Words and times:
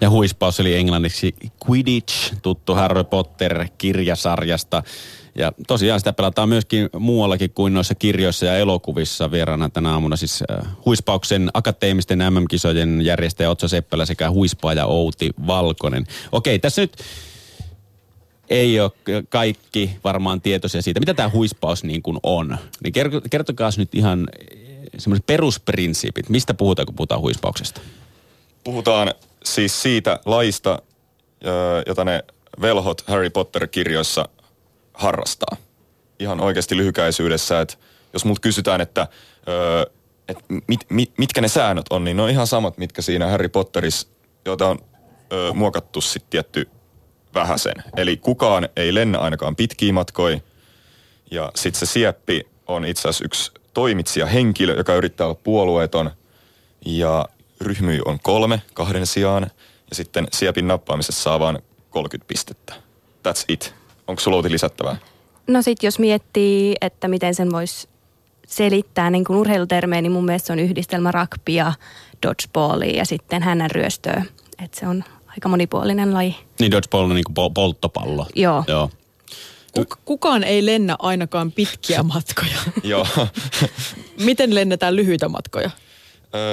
Ja 0.00 0.10
huispaus 0.10 0.60
eli 0.60 0.74
englanniksi 0.74 1.34
Quidditch, 1.66 2.34
tuttu 2.42 2.74
Harry 2.74 3.04
Potter-kirjasarjasta. 3.04 4.82
Ja 5.34 5.52
tosiaan 5.66 6.00
sitä 6.00 6.12
pelataan 6.12 6.48
myöskin 6.48 6.88
muuallakin 6.98 7.50
kuin 7.50 7.74
noissa 7.74 7.94
kirjoissa 7.94 8.46
ja 8.46 8.56
elokuvissa. 8.56 9.30
Vieraana 9.30 9.68
tänä 9.68 9.92
aamuna 9.92 10.16
siis 10.16 10.44
äh, 10.50 10.66
huispauksen 10.84 11.50
akateemisten 11.54 12.18
MM-kisojen 12.18 13.02
järjestäjä 13.02 13.50
Otso 13.50 13.68
Seppälä 13.68 14.06
sekä 14.06 14.30
huispaaja 14.30 14.86
Outi 14.86 15.30
Valkonen. 15.46 16.06
Okei, 16.32 16.58
tässä 16.58 16.82
nyt 16.82 16.96
ei 18.50 18.80
ole 18.80 18.92
kaikki 19.28 19.90
varmaan 20.04 20.40
tietoisia 20.40 20.82
siitä, 20.82 21.00
mitä 21.00 21.14
tämä 21.14 21.30
huispaus 21.30 21.84
niin 21.84 22.02
kuin 22.02 22.18
on. 22.22 22.58
Niin 22.84 22.92
kertokaa 23.30 23.70
nyt 23.76 23.94
ihan 23.94 24.28
semmoiset 24.98 25.26
perusprinsiipit. 25.26 26.28
Mistä 26.28 26.54
puhutaan, 26.54 26.86
kun 26.86 26.94
puhutaan 26.94 27.20
huispauksesta? 27.20 27.80
Puhutaan 28.64 29.14
siis 29.46 29.82
siitä 29.82 30.20
laista, 30.24 30.82
jota 31.86 32.04
ne 32.04 32.24
velhot 32.60 33.04
Harry 33.06 33.30
Potter-kirjoissa 33.30 34.28
harrastaa. 34.94 35.56
Ihan 36.18 36.40
oikeasti 36.40 36.76
lyhykäisyydessä, 36.76 37.60
että 37.60 37.76
jos 38.12 38.24
mut 38.24 38.40
kysytään, 38.40 38.80
että, 38.80 39.08
että 40.28 40.44
mit, 40.66 40.80
mit, 40.88 41.12
mitkä 41.18 41.40
ne 41.40 41.48
säännöt 41.48 41.86
on, 41.90 42.04
niin 42.04 42.16
ne 42.16 42.22
on 42.22 42.30
ihan 42.30 42.46
samat, 42.46 42.78
mitkä 42.78 43.02
siinä 43.02 43.26
Harry 43.30 43.48
Potterissa, 43.48 44.08
joita 44.44 44.68
on 44.68 44.78
ö, 45.32 45.52
muokattu 45.52 46.00
sitten 46.00 46.30
tietty 46.30 46.68
vähäsen. 47.34 47.74
Eli 47.96 48.16
kukaan 48.16 48.68
ei 48.76 48.94
lennä 48.94 49.18
ainakaan 49.18 49.56
pitkiä 49.56 49.92
matkoja. 49.92 50.40
Ja 51.30 51.52
sitten 51.54 51.78
se 51.78 51.92
sieppi 51.92 52.48
on 52.66 52.84
itse 52.84 53.08
asiassa 53.08 53.24
yksi 53.24 53.52
toimitsija 53.74 54.26
henkilö, 54.26 54.74
joka 54.74 54.94
yrittää 54.94 55.26
olla 55.26 55.40
puolueeton. 55.44 56.10
Ja 56.86 57.28
ryhmy 57.60 58.00
on 58.04 58.18
kolme 58.22 58.62
kahden 58.74 59.06
sijaan. 59.06 59.42
Ja 59.90 59.96
sitten 59.96 60.26
siepin 60.32 60.68
nappaamisessa 60.68 61.22
saa 61.22 61.40
vain 61.40 61.58
30 61.90 62.28
pistettä. 62.28 62.74
That's 63.28 63.44
it. 63.48 63.74
Onko 64.06 64.20
sulla 64.20 64.36
Outi 64.36 64.50
lisättävää? 64.50 64.96
No 65.46 65.62
sit 65.62 65.82
jos 65.82 65.98
miettii, 65.98 66.74
että 66.80 67.08
miten 67.08 67.34
sen 67.34 67.52
voisi 67.52 67.88
selittää 68.46 69.10
niin 69.10 69.24
kuin 69.24 69.36
urheilutermeen, 69.36 70.02
niin 70.02 70.12
mun 70.12 70.24
mielestä 70.24 70.46
se 70.46 70.52
on 70.52 70.58
yhdistelmä 70.58 71.12
rakpia, 71.12 71.72
dodgeballia 72.26 72.96
ja 72.96 73.04
sitten 73.04 73.42
hänen 73.42 73.70
ryöstöä. 73.70 74.24
Että 74.64 74.80
se 74.80 74.86
on 74.86 75.04
aika 75.26 75.48
monipuolinen 75.48 76.14
laji. 76.14 76.36
Niin 76.60 76.70
dodgeball 76.70 77.10
on 77.10 77.14
niin 77.14 77.34
kuin 77.34 77.54
polttopallo. 77.54 78.26
Joo. 78.34 78.64
Joo. 78.68 78.90
Kukaan 80.04 80.44
ei 80.44 80.66
lennä 80.66 80.96
ainakaan 80.98 81.52
pitkiä 81.52 82.02
matkoja. 82.02 82.58
Joo. 82.82 83.06
Miten 84.20 84.54
lennetään 84.54 84.96
lyhyitä 84.96 85.28
matkoja? 85.28 85.70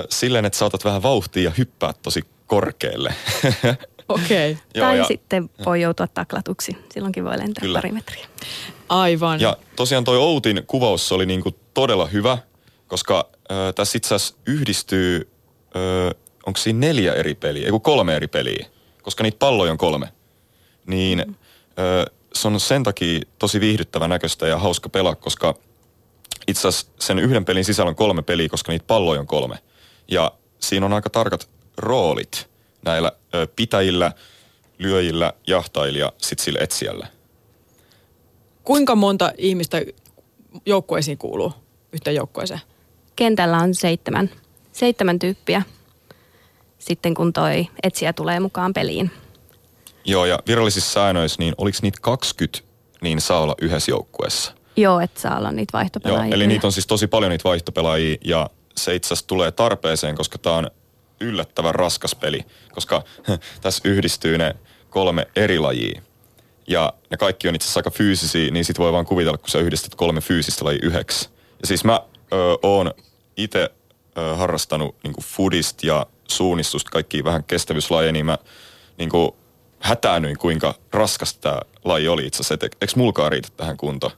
Silleen, 0.09 0.45
että 0.45 0.59
saatat 0.59 0.85
vähän 0.85 1.03
vauhtia 1.03 1.43
ja 1.43 1.51
hyppää 1.57 1.93
tosi 2.01 2.21
korkealle. 2.47 3.15
Okei. 4.09 4.51
Okay. 4.51 4.81
tai 4.81 4.97
ja, 4.97 5.03
sitten 5.03 5.49
voi 5.65 5.81
joutua 5.81 6.07
taklatuksi. 6.07 6.77
Silloinkin 6.93 7.23
voi 7.23 7.37
lentää 7.37 7.61
kyllä. 7.61 7.77
pari 7.77 7.91
metriä. 7.91 8.25
Aivan. 8.89 9.39
Ja 9.39 9.57
tosiaan 9.75 10.03
toi 10.03 10.17
Outin 10.17 10.63
kuvaus 10.67 11.11
oli 11.11 11.25
niinku 11.25 11.51
todella 11.73 12.05
hyvä, 12.05 12.37
koska 12.87 13.29
äh, 13.51 13.57
tässä 13.75 13.97
itse 13.97 14.15
asiassa 14.15 14.35
yhdistyy, 14.45 15.29
äh, 15.75 16.15
onko 16.45 16.59
siinä 16.59 16.79
neljä 16.79 17.13
eri 17.13 17.35
peliä, 17.35 17.65
ei 17.65 17.71
kolme 17.81 18.15
eri 18.15 18.27
peliä, 18.27 18.65
koska 19.01 19.23
niitä 19.23 19.39
palloja 19.39 19.71
on 19.71 19.77
kolme. 19.77 20.07
Niin 20.85 21.23
mm. 21.27 21.33
äh, 21.79 22.05
se 22.33 22.47
on 22.47 22.59
sen 22.59 22.83
takia 22.83 23.21
tosi 23.39 23.59
viihdyttävä 23.59 24.07
näköistä 24.07 24.47
ja 24.47 24.57
hauska 24.57 24.89
pelaa, 24.89 25.15
koska 25.15 25.55
itse 26.47 26.67
asiassa 26.67 26.91
sen 26.99 27.19
yhden 27.19 27.45
pelin 27.45 27.65
sisällä 27.65 27.89
on 27.89 27.95
kolme 27.95 28.21
peliä, 28.21 28.49
koska 28.49 28.71
niitä 28.71 28.85
palloja 28.87 29.19
on 29.19 29.27
kolme. 29.27 29.55
Ja 30.07 30.31
siinä 30.59 30.85
on 30.85 30.93
aika 30.93 31.09
tarkat 31.09 31.49
roolit 31.77 32.49
näillä 32.85 33.11
ö, 33.35 33.47
pitäjillä, 33.55 34.11
lyöjillä, 34.79 35.33
jahtailla 35.47 35.99
ja 35.99 36.13
sitten 36.17 36.45
sillä 36.45 36.59
etsijällä. 36.61 37.07
Kuinka 38.63 38.95
monta 38.95 39.31
ihmistä 39.37 39.81
joukkueisiin 40.65 41.17
kuuluu 41.17 41.53
yhteen 41.93 42.15
joukkueeseen? 42.15 42.61
Kentällä 43.15 43.57
on 43.57 43.75
seitsemän. 43.75 44.29
Seitsemän 44.71 45.19
tyyppiä 45.19 45.61
sitten 46.83 47.13
kun 47.13 47.33
toi 47.33 47.67
etsijä 47.83 48.13
tulee 48.13 48.39
mukaan 48.39 48.73
peliin. 48.73 49.11
Joo, 50.05 50.25
ja 50.25 50.39
virallisissa 50.47 50.91
säännöissä, 50.91 51.35
niin 51.39 51.53
oliko 51.57 51.77
niitä 51.81 51.97
20, 52.01 52.59
niin 53.01 53.21
saa 53.21 53.39
olla 53.39 53.55
yhdessä 53.61 53.91
joukkueessa? 53.91 54.53
Joo, 54.75 54.99
että 54.99 55.21
saa 55.21 55.37
olla 55.37 55.51
niitä 55.51 55.77
vaihtopelaajia. 55.77 56.27
Joo, 56.27 56.35
eli 56.35 56.47
niitä 56.47 56.67
on 56.67 56.73
siis 56.73 56.87
tosi 56.87 57.07
paljon 57.07 57.31
niitä 57.31 57.43
vaihtopelaajia, 57.43 58.17
ja 58.25 58.49
se 58.77 58.95
itse 58.95 59.07
asiassa 59.07 59.27
tulee 59.27 59.51
tarpeeseen, 59.51 60.15
koska 60.15 60.37
tämä 60.37 60.55
on 60.55 60.71
yllättävän 61.19 61.75
raskas 61.75 62.15
peli, 62.15 62.45
koska 62.71 63.03
tässä 63.61 63.89
yhdistyy 63.89 64.37
ne 64.37 64.55
kolme 64.89 65.27
eri 65.35 65.59
lajia. 65.59 66.01
Ja 66.67 66.93
ne 67.09 67.17
kaikki 67.17 67.47
on 67.47 67.55
itse 67.55 67.65
asiassa 67.65 67.79
aika 67.79 67.91
fyysisiä, 67.91 68.51
niin 68.51 68.65
sit 68.65 68.79
voi 68.79 68.93
vaan 68.93 69.05
kuvitella, 69.05 69.37
kun 69.37 69.49
sä 69.49 69.59
yhdistät 69.59 69.95
kolme 69.95 70.21
fyysistä 70.21 70.65
lajia 70.65 70.79
yhdeksi. 70.83 71.29
Ja 71.61 71.67
siis 71.67 71.83
mä 71.83 72.01
ö, 72.33 72.35
oon 72.63 72.93
itse 73.37 73.69
harrastanut 74.35 74.95
niinku 75.03 75.21
foodist 75.21 75.83
ja 75.83 76.05
suunnistusta, 76.27 76.91
kaikki 76.91 77.23
vähän 77.23 77.43
kestävyyslajeja, 77.43 78.11
niin 78.11 78.25
mä 78.25 78.37
niinku 78.97 79.35
hätäännyin, 79.83 80.37
kuinka 80.37 80.73
raskas 80.91 81.37
tämä 81.37 81.59
laji 81.85 82.07
oli 82.07 82.25
itse 82.25 82.41
asiassa. 82.41 82.65
Eikö 82.81 82.93
mulkaan 82.95 83.31
riitä 83.31 83.47
tähän 83.57 83.77
kuntoon? 83.77 84.13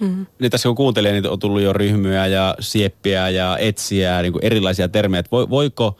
Mm-hmm. 0.00 0.26
Niin 0.38 0.50
tässä 0.50 0.68
kun 0.68 0.76
kuuntelee, 0.76 1.12
niin 1.12 1.28
on 1.28 1.38
tullut 1.38 1.62
jo 1.62 1.72
ryhmyä 1.72 2.26
ja 2.26 2.54
sieppiä 2.60 3.28
ja 3.28 3.58
etsiä, 3.58 4.22
niin 4.22 4.32
kuin 4.32 4.44
erilaisia 4.44 4.88
termejä. 4.88 5.22
Vo, 5.32 5.50
voiko, 5.50 5.98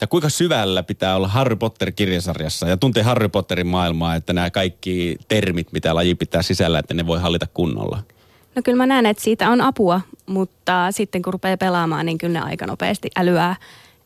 ja 0.00 0.06
kuinka 0.06 0.28
syvällä 0.28 0.82
pitää 0.82 1.16
olla 1.16 1.28
Harry 1.28 1.56
Potter-kirjasarjassa 1.56 2.68
ja 2.68 2.76
tuntee 2.76 3.02
Harry 3.02 3.28
Potterin 3.28 3.66
maailmaa, 3.66 4.14
että 4.14 4.32
nämä 4.32 4.50
kaikki 4.50 5.16
termit, 5.28 5.72
mitä 5.72 5.94
laji 5.94 6.14
pitää 6.14 6.42
sisällä, 6.42 6.78
että 6.78 6.94
ne 6.94 7.06
voi 7.06 7.20
hallita 7.20 7.46
kunnolla? 7.54 8.02
No 8.56 8.62
kyllä 8.62 8.76
mä 8.76 8.86
näen, 8.86 9.06
että 9.06 9.22
siitä 9.22 9.50
on 9.50 9.60
apua, 9.60 10.00
mutta 10.26 10.86
sitten 10.90 11.22
kun 11.22 11.32
rupeaa 11.32 11.56
pelaamaan, 11.56 12.06
niin 12.06 12.18
kyllä 12.18 12.40
ne 12.40 12.46
aika 12.46 12.66
nopeasti 12.66 13.10
älyää. 13.16 13.56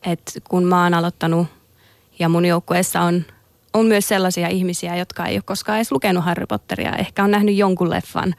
Että 0.06 0.32
kun 0.48 0.64
mä 0.64 0.82
oon 0.82 0.94
aloittanut 0.94 1.46
ja 2.18 2.28
mun 2.28 2.44
joukkueessa 2.44 3.00
on, 3.00 3.24
on 3.74 3.86
myös 3.86 4.08
sellaisia 4.08 4.48
ihmisiä, 4.48 4.96
jotka 4.96 5.26
ei 5.26 5.36
ole 5.36 5.42
koskaan 5.44 5.78
edes 5.78 5.92
lukenut 5.92 6.24
Harry 6.24 6.46
Potteria. 6.46 6.96
Ehkä 6.96 7.24
on 7.24 7.30
nähnyt 7.30 7.56
jonkun 7.56 7.90
leffan 7.90 8.34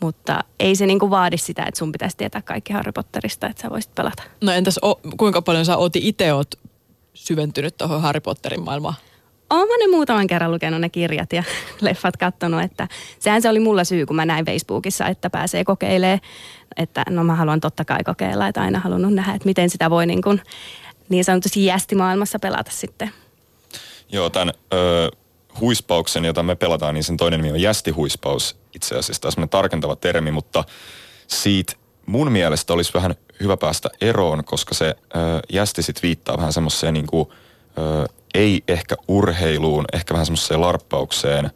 mutta 0.00 0.44
ei 0.60 0.76
se 0.76 0.86
niinku 0.86 1.10
vaadi 1.10 1.38
sitä, 1.38 1.64
että 1.64 1.78
sun 1.78 1.92
pitäisi 1.92 2.16
tietää 2.16 2.42
kaikki 2.42 2.72
Harry 2.72 2.92
Potterista, 2.92 3.46
että 3.46 3.62
sä 3.62 3.70
voisit 3.70 3.94
pelata. 3.94 4.22
No 4.40 4.52
entäs 4.52 4.78
o, 4.82 5.00
kuinka 5.16 5.42
paljon 5.42 5.64
sä 5.64 5.76
Oti 5.76 6.00
itse 6.02 6.32
oot 6.32 6.54
syventynyt 7.14 7.76
tuohon 7.76 8.02
Harry 8.02 8.20
Potterin 8.20 8.62
maailmaan? 8.62 8.94
Olen 9.50 9.90
ne 9.90 9.96
muutaman 9.96 10.26
kerran 10.26 10.52
lukenut 10.52 10.80
ne 10.80 10.88
kirjat 10.88 11.32
ja 11.32 11.42
leffat 11.80 12.16
kattonut, 12.16 12.62
että 12.62 12.88
sehän 13.18 13.42
se 13.42 13.48
oli 13.48 13.60
mulla 13.60 13.84
syy, 13.84 14.06
kun 14.06 14.16
mä 14.16 14.26
näin 14.26 14.44
Facebookissa, 14.44 15.06
että 15.06 15.30
pääsee 15.30 15.64
kokeilemaan, 15.64 16.20
että 16.76 17.04
no 17.10 17.24
mä 17.24 17.34
haluan 17.34 17.60
totta 17.60 17.84
kai 17.84 18.04
kokeilla, 18.04 18.48
että 18.48 18.60
aina 18.60 18.78
halunnut 18.78 19.14
nähdä, 19.14 19.32
että 19.32 19.46
miten 19.46 19.70
sitä 19.70 19.90
voi 19.90 20.06
niin, 20.06 20.22
kuin, 20.22 20.40
niin 21.08 21.24
sanotusti 21.24 21.64
jästimaailmassa 21.64 22.38
pelata 22.38 22.70
sitten. 22.70 23.10
Joo, 24.12 24.30
tämän 24.30 24.54
ö, 24.72 25.10
huispauksen, 25.60 26.24
jota 26.24 26.42
me 26.42 26.54
pelataan, 26.54 26.94
niin 26.94 27.04
sen 27.04 27.16
toinen 27.16 27.40
nimi 27.40 27.52
on 27.52 27.60
jästihuispaus 27.60 28.56
itse 28.74 28.98
asiassa. 28.98 29.30
Tämä 29.30 29.42
on 29.42 29.48
tarkentava 29.48 29.96
termi, 29.96 30.30
mutta 30.30 30.64
siitä 31.26 31.72
mun 32.06 32.32
mielestä 32.32 32.72
olisi 32.72 32.94
vähän 32.94 33.14
hyvä 33.40 33.56
päästä 33.56 33.88
eroon, 34.00 34.44
koska 34.44 34.74
se 34.74 34.86
ö, 34.86 35.18
jästi 35.52 35.82
sit 35.82 36.02
viittaa 36.02 36.36
vähän 36.36 36.52
semmoiseen 36.52 36.94
niin 36.94 37.06
kuin, 37.06 37.28
ö, 37.78 38.06
ei 38.34 38.62
ehkä 38.68 38.96
urheiluun, 39.08 39.84
ehkä 39.92 40.14
vähän 40.14 40.26
semmoiseen 40.26 40.60
larppaukseen. 40.60 41.50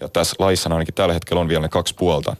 Ja 0.00 0.08
tässä 0.08 0.36
laissa 0.38 0.70
ainakin 0.70 0.94
tällä 0.94 1.14
hetkellä 1.14 1.40
on 1.40 1.48
vielä 1.48 1.62
ne 1.62 1.68
kaksi 1.68 1.94
puolta. 1.94 2.36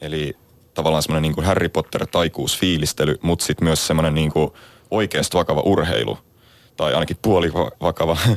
Eli 0.00 0.36
tavallaan 0.74 1.02
semmoinen 1.02 1.22
niin 1.22 1.34
kuin 1.34 1.44
Harry 1.44 1.68
Potter 1.68 2.06
taikuusfiilistely, 2.06 3.18
mutta 3.22 3.44
sitten 3.44 3.64
myös 3.64 3.86
semmoinen 3.86 4.14
niin 4.14 4.32
kuin 4.32 4.50
oikeasti 4.90 5.36
vakava 5.36 5.60
urheilu. 5.60 6.18
Tai 6.76 6.94
ainakin 6.94 7.16
puoli 7.22 7.52
vakava. 7.80 8.16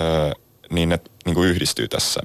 öö, 0.00 0.32
niin 0.70 0.88
ne 0.88 1.00
niin 1.26 1.34
kuin 1.34 1.48
yhdistyy 1.48 1.88
tässä. 1.88 2.20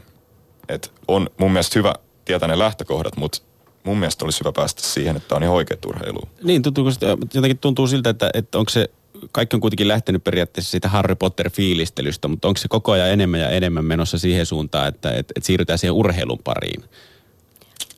Et 0.70 0.94
on 1.08 1.30
mun 1.38 1.52
mielestä 1.52 1.80
hyvä 1.80 1.94
tietää 2.26 2.48
ne 2.48 2.60
lähtökohdat, 2.60 3.18
mutta 3.18 3.42
mun 3.84 3.98
mielestä 3.98 4.26
olisi 4.26 4.40
hyvä 4.40 4.52
päästä 4.52 4.82
siihen, 4.82 5.18
että 5.18 5.36
on 5.36 5.44
ihan 5.44 5.56
oikea 5.56 5.78
urheilu. 5.88 6.20
Niin, 6.44 6.62
tuntuu, 6.62 6.92
jotenkin 7.34 7.58
tuntuu 7.58 7.88
siltä, 7.88 8.10
että, 8.10 8.30
että 8.34 8.58
onko 8.58 8.70
se, 8.70 8.90
kaikki 9.32 9.56
on 9.56 9.62
kuitenkin 9.62 9.88
lähtenyt 9.88 10.24
periaatteessa 10.24 10.72
siitä 10.72 10.90
Harry 10.90 11.16
Potter-fiilistelystä, 11.16 12.28
mutta 12.28 12.48
onko 12.48 12.58
se 12.58 12.68
koko 12.68 12.92
ajan 12.92 13.10
enemmän 13.10 13.40
ja 13.40 13.50
enemmän 13.50 13.86
menossa 13.86 14.18
siihen 14.18 14.46
suuntaan, 14.46 14.88
että, 14.88 15.10
että, 15.10 15.34
että 15.36 15.48
siirrytään 15.48 15.80
siihen 15.80 15.94
urheilun 15.94 16.40
pariin? 16.44 16.84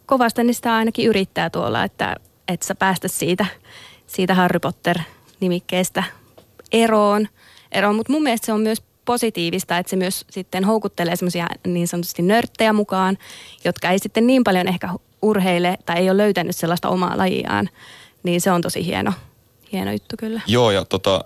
Kovasti 0.06 0.44
niin 0.44 0.53
sitä 0.56 0.75
ainakin 0.75 1.07
yrittää 1.07 1.50
tuolla, 1.50 1.83
että, 1.83 2.15
että 2.47 2.65
sä 2.65 2.75
päästä 2.75 3.07
siitä, 3.07 3.45
siitä 4.07 4.33
Harry 4.33 4.59
Potter-nimikkeestä 4.59 6.03
eroon. 6.71 7.27
eroon. 7.71 7.95
Mutta 7.95 8.13
mun 8.13 8.24
mielestä 8.24 8.45
se 8.45 8.53
on 8.53 8.62
myös 8.62 8.81
positiivista, 9.07 9.77
että 9.77 9.89
se 9.89 9.95
myös 9.95 10.25
sitten 10.30 10.63
houkuttelee 10.63 11.15
semmoisia 11.15 11.48
niin 11.68 11.88
sanotusti 11.88 12.21
nörttejä 12.21 12.74
mukaan, 12.74 13.18
jotka 13.65 13.89
ei 13.89 14.00
sitten 14.00 14.27
niin 14.27 14.44
paljon 14.44 14.68
ehkä 14.68 14.89
urheile 15.21 15.77
tai 15.86 15.98
ei 15.98 16.09
ole 16.09 16.18
löytänyt 16.18 16.56
sellaista 16.56 16.89
omaa 16.89 17.18
lajiaan. 17.18 17.69
Niin 18.24 18.42
se 18.42 18.51
on 18.51 18.62
tosi 18.62 18.86
hieno, 18.86 19.13
hieno 19.71 19.92
juttu 19.92 20.15
kyllä. 20.19 20.42
Joo 20.48 20.71
ja 20.71 20.86
tota, 20.86 21.21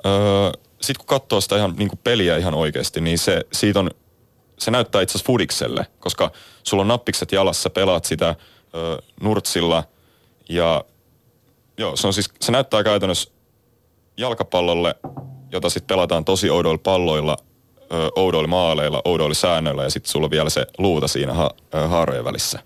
sit 0.82 0.98
kun 0.98 1.06
katsoo 1.06 1.42
sitä 1.42 1.58
ihan 1.58 1.76
niin 1.78 1.90
peliä 2.04 2.38
ihan 2.38 2.54
oikeasti, 2.54 3.02
niin 3.02 3.18
se, 3.18 3.42
siitä 3.54 3.80
on, 3.80 3.92
se 4.60 4.72
näyttää 4.72 5.02
itse 5.02 5.12
asiassa 5.12 5.28
fudikselle, 5.28 5.86
koska 6.00 6.32
sulla 6.64 6.82
on 6.82 6.88
nappikset 6.88 7.32
jalassa, 7.32 7.70
pelaat 7.70 8.06
sitä 8.06 8.36
ö, 8.76 9.02
nurtsilla 9.22 9.84
ja 10.50 10.84
joo, 11.78 11.96
se, 11.96 12.08
on 12.08 12.14
siis, 12.14 12.30
se 12.42 12.52
näyttää 12.52 12.84
käytännössä 12.84 13.32
jalkapallolle, 14.18 14.96
jota 15.52 15.70
sitten 15.70 15.88
pelataan 15.88 16.26
tosi 16.26 16.50
oudoilla 16.50 16.82
palloilla, 16.84 17.38
oudoilla 18.16 18.48
maaleilla, 18.48 19.02
oudoilla 19.06 19.34
säännöillä 19.34 19.84
ja 19.84 19.90
sitten 19.90 20.12
sulla 20.12 20.26
on 20.26 20.32
vielä 20.32 20.50
se 20.50 20.68
luuta 20.78 21.08
siinä 21.08 21.34
ha, 21.34 21.52
haarojen 21.88 22.26
välissä. 22.26 22.60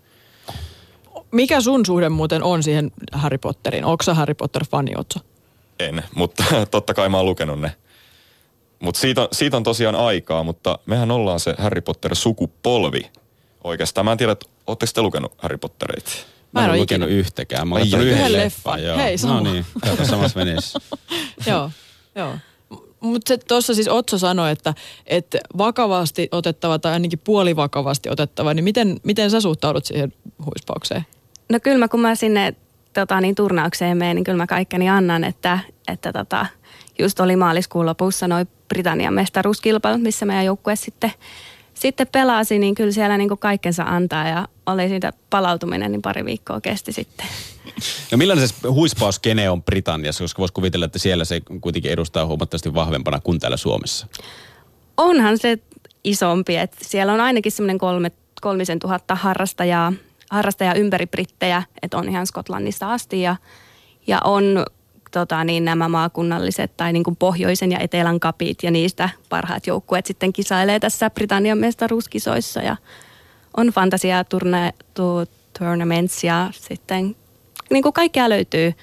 Mikä 1.31 1.61
sun 1.61 1.85
suhde 1.85 2.09
muuten 2.09 2.43
on 2.43 2.63
siihen 2.63 2.91
Harry 3.11 3.37
Potteriin? 3.37 3.85
Onko 3.85 4.03
Harry 4.13 4.33
Potter-fani, 4.33 4.91
Otso? 4.97 5.19
En, 5.79 6.03
mutta 6.15 6.43
totta 6.71 6.93
kai 6.93 7.09
mä 7.09 7.17
oon 7.17 7.25
lukenut 7.25 7.59
ne. 7.59 7.75
Mutta 8.79 8.99
siitä, 8.99 9.27
siitä 9.31 9.57
on 9.57 9.63
tosiaan 9.63 9.95
aikaa, 9.95 10.43
mutta 10.43 10.79
mehän 10.85 11.11
ollaan 11.11 11.39
se 11.39 11.55
Harry 11.57 11.81
Potter-sukupolvi 11.81 13.11
oikeastaan. 13.63 14.05
Mä 14.05 14.11
en 14.11 14.17
tiedä, 14.17 14.31
että 14.31 14.45
ootteko 14.67 14.91
te 14.95 15.01
lukenut 15.01 15.33
Harry 15.37 15.57
Pottereita? 15.57 16.11
Mä 16.51 16.59
en 16.59 16.65
en 16.65 16.71
ole 16.71 16.79
lukenut 16.79 17.09
ikinä. 17.09 17.19
yhtäkään. 17.19 17.67
Mä 17.67 17.75
oon 17.75 17.87
yhden 17.87 18.01
yhden 18.01 18.33
leffan. 18.33 18.73
leffan. 18.73 18.83
Joo. 18.83 18.97
Hei, 18.97 19.17
sama. 19.17 19.33
No 19.33 19.53
niin, 19.53 19.65
samassa 20.03 20.39
veneessä. 20.39 20.79
joo, 21.47 21.71
joo. 22.15 22.35
Mutta 23.05 23.37
tuossa 23.37 23.73
siis 23.73 23.87
Otso 23.87 24.17
sanoi, 24.17 24.51
että, 24.51 24.73
että 25.05 25.37
vakavasti 25.57 26.27
otettava 26.31 26.79
tai 26.79 26.93
ainakin 26.93 27.19
puolivakavasti 27.19 28.09
otettava, 28.09 28.53
niin 28.53 28.63
miten, 28.63 28.99
miten 29.03 29.31
sä 29.31 29.41
suhtaudut 29.41 29.85
siihen 29.85 30.13
huispaukseen? 30.45 31.05
No 31.49 31.59
kyllä 31.59 31.77
mä, 31.77 31.87
kun 31.87 31.99
mä 31.99 32.15
sinne 32.15 32.55
tota, 32.93 33.21
niin, 33.21 33.35
turnaukseen 33.35 33.97
menen, 33.97 34.15
niin 34.15 34.23
kyllä 34.23 34.37
mä 34.37 34.47
kaikkeni 34.47 34.89
annan, 34.89 35.23
että, 35.23 35.59
että 35.87 36.13
tota, 36.13 36.45
just 36.99 37.19
oli 37.19 37.35
maaliskuun 37.35 37.85
lopussa 37.85 38.27
noi 38.27 38.45
Britannian 38.69 39.13
mestaruuskilpailut, 39.13 40.01
missä 40.01 40.25
meidän 40.25 40.45
joukkue 40.45 40.75
sitten, 40.75 41.11
sitten 41.73 42.07
pelasi, 42.11 42.59
niin 42.59 42.75
kyllä 42.75 42.91
siellä 42.91 43.17
niin 43.17 43.37
kaikkensa 43.39 43.83
antaa 43.83 44.27
ja 44.27 44.47
oli 44.65 44.89
siitä 44.89 45.13
palautuminen, 45.29 45.91
niin 45.91 46.01
pari 46.01 46.25
viikkoa 46.25 46.61
kesti 46.61 46.91
sitten. 46.91 47.25
No 48.11 48.17
millainen 48.17 48.47
se 48.47 48.55
huispauskene 48.67 49.49
on 49.49 49.63
Britanniassa, 49.63 50.23
koska 50.23 50.39
voisi 50.39 50.53
kuvitella, 50.53 50.85
että 50.85 50.99
siellä 50.99 51.25
se 51.25 51.41
kuitenkin 51.61 51.91
edustaa 51.91 52.25
huomattavasti 52.25 52.73
vahvempana 52.73 53.19
kuin 53.19 53.39
täällä 53.39 53.57
Suomessa. 53.57 54.07
Onhan 54.97 55.37
se 55.37 55.59
isompi, 56.03 56.55
että 56.55 56.77
siellä 56.81 57.13
on 57.13 57.19
ainakin 57.19 57.51
semmoinen 57.51 57.77
kolme, 57.77 58.11
kolmisen 58.41 58.79
tuhatta 58.79 59.15
harrastajaa, 59.15 59.93
harrastajaa 60.31 60.73
ympäri 60.73 61.05
Brittejä, 61.05 61.63
että 61.81 61.97
on 61.97 62.09
ihan 62.09 62.27
Skotlannista 62.27 62.93
asti 62.93 63.21
ja, 63.21 63.35
ja 64.07 64.21
on 64.23 64.65
tota, 65.11 65.43
niin 65.43 65.65
nämä 65.65 65.89
maakunnalliset 65.89 66.77
tai 66.77 66.93
niin 66.93 67.03
kuin 67.03 67.15
pohjoisen 67.15 67.71
ja 67.71 67.79
etelän 67.79 68.19
kapit 68.19 68.63
ja 68.63 68.71
niistä 68.71 69.09
parhaat 69.29 69.67
joukkueet 69.67 70.05
sitten 70.05 70.33
kisailee 70.33 70.79
tässä 70.79 71.09
Britannian 71.09 71.57
mestaruuskisoissa 71.57 72.61
ja 72.61 72.75
on 73.57 73.67
fantasia 73.67 74.23
turne, 74.23 74.73
tu, 74.93 75.03
tournaments 75.59 76.23
ja 76.23 76.49
sitten 76.51 77.15
niin 77.69 77.83
kuin 77.83 77.93
kaikkea 77.93 78.29
löytyy 78.29 78.73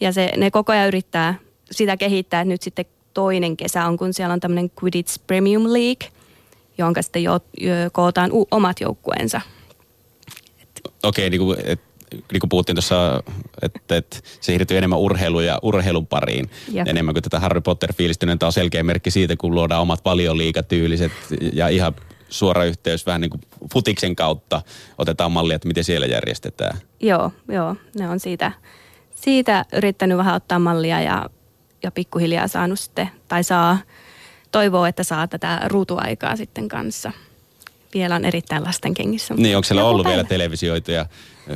ja 0.00 0.12
se, 0.12 0.32
ne 0.36 0.50
koko 0.50 0.72
ajan 0.72 0.88
yrittää 0.88 1.34
sitä 1.70 1.96
kehittää, 1.96 2.40
että 2.40 2.48
nyt 2.48 2.62
sitten 2.62 2.84
toinen 3.14 3.56
kesä 3.56 3.86
on, 3.86 3.96
kun 3.96 4.14
siellä 4.14 4.32
on 4.32 4.40
tämmöinen 4.40 4.70
Quidditch 4.82 5.20
Premium 5.26 5.64
League, 5.64 6.08
jonka 6.78 7.02
sitten 7.02 7.22
jo, 7.22 7.40
jo, 7.60 7.72
kootaan 7.92 8.32
u, 8.32 8.48
omat 8.50 8.80
joukkueensa. 8.80 9.40
Okei, 11.02 11.30
niin 11.30 11.40
kuin, 11.40 11.58
et, 11.64 11.80
niin 12.32 12.40
kuin 12.40 12.48
puhuttiin 12.48 12.76
tuossa, 12.76 13.22
että, 13.62 13.96
että 13.96 14.16
se 14.16 14.22
siirtyy 14.40 14.78
enemmän 14.78 14.98
urheiluun 14.98 15.44
ja 15.44 15.58
urheilun 15.62 16.06
pariin. 16.06 16.50
Jep. 16.72 16.88
Enemmän 16.88 17.14
kuin 17.14 17.22
tätä 17.22 17.40
Harry 17.40 17.60
Potter-fiilistä, 17.60 18.26
tämä 18.26 18.48
on 18.48 18.52
selkeä 18.52 18.82
merkki 18.82 19.10
siitä, 19.10 19.36
kun 19.36 19.54
luodaan 19.54 19.82
omat 19.82 20.04
valioliikatyyliset 20.04 21.12
ja 21.52 21.68
ihan 21.68 21.94
suora 22.28 22.64
yhteys 22.64 23.06
vähän 23.06 23.20
niin 23.20 23.30
kuin 23.30 23.40
futiksen 23.72 24.16
kautta 24.16 24.62
otetaan 24.98 25.32
mallia, 25.32 25.56
että 25.56 25.68
miten 25.68 25.84
siellä 25.84 26.06
järjestetään. 26.06 26.78
Joo, 27.00 27.32
joo, 27.48 27.76
ne 27.98 28.08
on 28.08 28.20
siitä, 28.20 28.52
siitä 29.14 29.64
yrittänyt 29.72 30.18
vähän 30.18 30.34
ottaa 30.34 30.58
mallia 30.58 31.00
ja, 31.00 31.30
ja 31.82 31.90
pikkuhiljaa 31.90 32.48
saanut 32.48 32.80
sitten, 32.80 33.10
tai 33.28 33.44
saa, 33.44 33.78
toivoo, 34.52 34.86
että 34.86 35.04
saa 35.04 35.28
tätä 35.28 35.60
ruutuaikaa 35.66 36.36
sitten 36.36 36.68
kanssa. 36.68 37.12
Vielä 37.94 38.14
on 38.14 38.24
erittäin 38.24 38.64
lasten 38.64 38.94
kengissä. 38.94 39.34
Niin, 39.34 39.56
onko 39.56 39.66
siellä 39.66 39.84
ollut 39.84 40.06
vielä 40.06 40.16
päivä. 40.16 40.28
televisioituja 40.28 41.06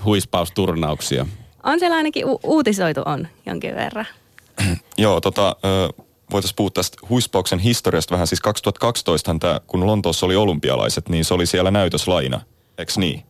huispausturnauksia? 0.05 1.27
On 1.63 1.79
siellä 1.79 1.97
ainakin 1.97 2.27
u- 2.27 2.41
uutisoitu 2.43 3.01
on 3.05 3.29
jonkin 3.47 3.75
verran. 3.75 4.07
Joo, 4.99 5.21
tota, 5.21 5.57
voitaisiin 6.33 6.57
puhua 6.57 6.71
tästä 6.71 6.99
huispauksen 7.09 7.59
historiasta 7.59 8.13
vähän. 8.13 8.27
Siis 8.27 8.41
2012 8.41 9.35
tämä, 9.41 9.61
kun 9.67 9.87
Lontoossa 9.87 10.27
oli 10.27 10.37
olympialaiset, 10.37 11.09
niin 11.09 11.25
se 11.25 11.35
oli 11.35 11.47
siellä 11.47 11.71
näytöslaina. 11.71 12.41
Eks 12.79 12.99
niin? 12.99 13.23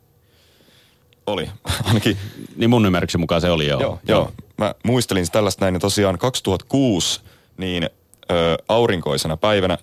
Oli. 1.26 1.50
Ainakin 1.88 2.16
Niin 2.56 2.70
mun 2.70 2.86
ymmärryksen 2.86 3.20
mukaan 3.20 3.40
se 3.40 3.50
oli 3.50 3.68
joo. 3.68 3.80
Joo, 3.80 3.98
joo. 4.08 4.32
Mä 4.58 4.74
muistelin 4.84 5.30
tällaista 5.32 5.64
näin, 5.64 5.74
ja 5.74 5.80
tosiaan 5.80 6.18
2006 6.18 7.20
niin 7.56 7.84
ö, 8.30 8.56
aurinkoisena 8.68 9.36
päivänä 9.36 9.78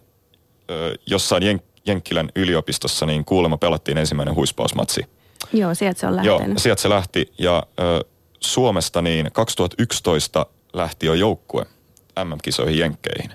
ö, 0.71 0.95
jossain 1.05 1.43
Jen- 1.43 1.63
Jenkkilän 1.85 2.29
yliopistossa 2.35 3.05
niin 3.05 3.25
kuulemma 3.25 3.57
pelattiin 3.57 3.97
ensimmäinen 3.97 4.35
huispausmatsi. 4.35 5.01
Joo, 5.53 5.75
sieltä 5.75 5.99
se 5.99 6.07
on 6.07 6.23
Joo, 6.25 6.35
lähtenyt. 6.35 6.57
sieltä 6.57 6.81
se 6.81 6.89
lähti 6.89 7.33
ja 7.39 7.63
ö, 7.79 8.05
Suomesta 8.39 9.01
niin 9.01 9.29
2011 9.33 10.45
lähti 10.73 11.05
jo 11.05 11.13
joukkue 11.13 11.65
MM-kisoihin 12.23 12.79
Jenkkeihin. 12.79 13.31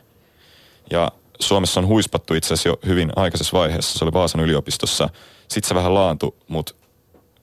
Ja 0.90 1.12
Suomessa 1.40 1.80
on 1.80 1.86
huispattu 1.86 2.34
itse 2.34 2.54
asiassa 2.54 2.68
jo 2.68 2.78
hyvin 2.86 3.12
aikaisessa 3.16 3.58
vaiheessa. 3.58 3.98
Se 3.98 4.04
oli 4.04 4.12
Vaasan 4.12 4.40
yliopistossa. 4.40 5.08
Sitten 5.48 5.68
se 5.68 5.74
vähän 5.74 5.94
laantui, 5.94 6.34
mutta 6.48 6.74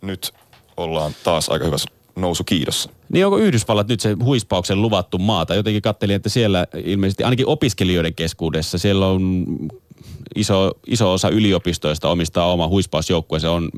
nyt 0.01 0.33
ollaan 0.77 1.15
taas 1.23 1.49
aika 1.49 1.65
hyvässä 1.65 1.89
nousu 2.15 2.43
kiidossa. 2.43 2.89
Niin 3.09 3.25
onko 3.25 3.37
Yhdysvallat 3.37 3.87
nyt 3.87 3.99
se 3.99 4.15
huispauksen 4.23 4.81
luvattu 4.81 5.17
maata? 5.17 5.55
Jotenkin 5.55 5.81
kattelin, 5.81 6.15
että 6.15 6.29
siellä 6.29 6.67
ilmeisesti 6.83 7.23
ainakin 7.23 7.47
opiskelijoiden 7.47 8.15
keskuudessa 8.15 8.77
siellä 8.77 9.07
on 9.07 9.45
iso, 10.35 10.71
iso 10.87 11.13
osa 11.13 11.29
yliopistoista 11.29 12.09
omistaa 12.09 12.51
oma 12.51 12.67
huispausjoukkue. 12.67 13.39
Se 13.39 13.47
on 13.47 13.69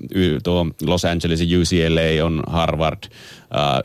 tuo 0.43 0.67
Los 0.85 1.05
Angelesin 1.05 1.59
UCLA, 1.59 2.25
on 2.25 2.43
Harvard, 2.47 3.03
ää, 3.51 3.81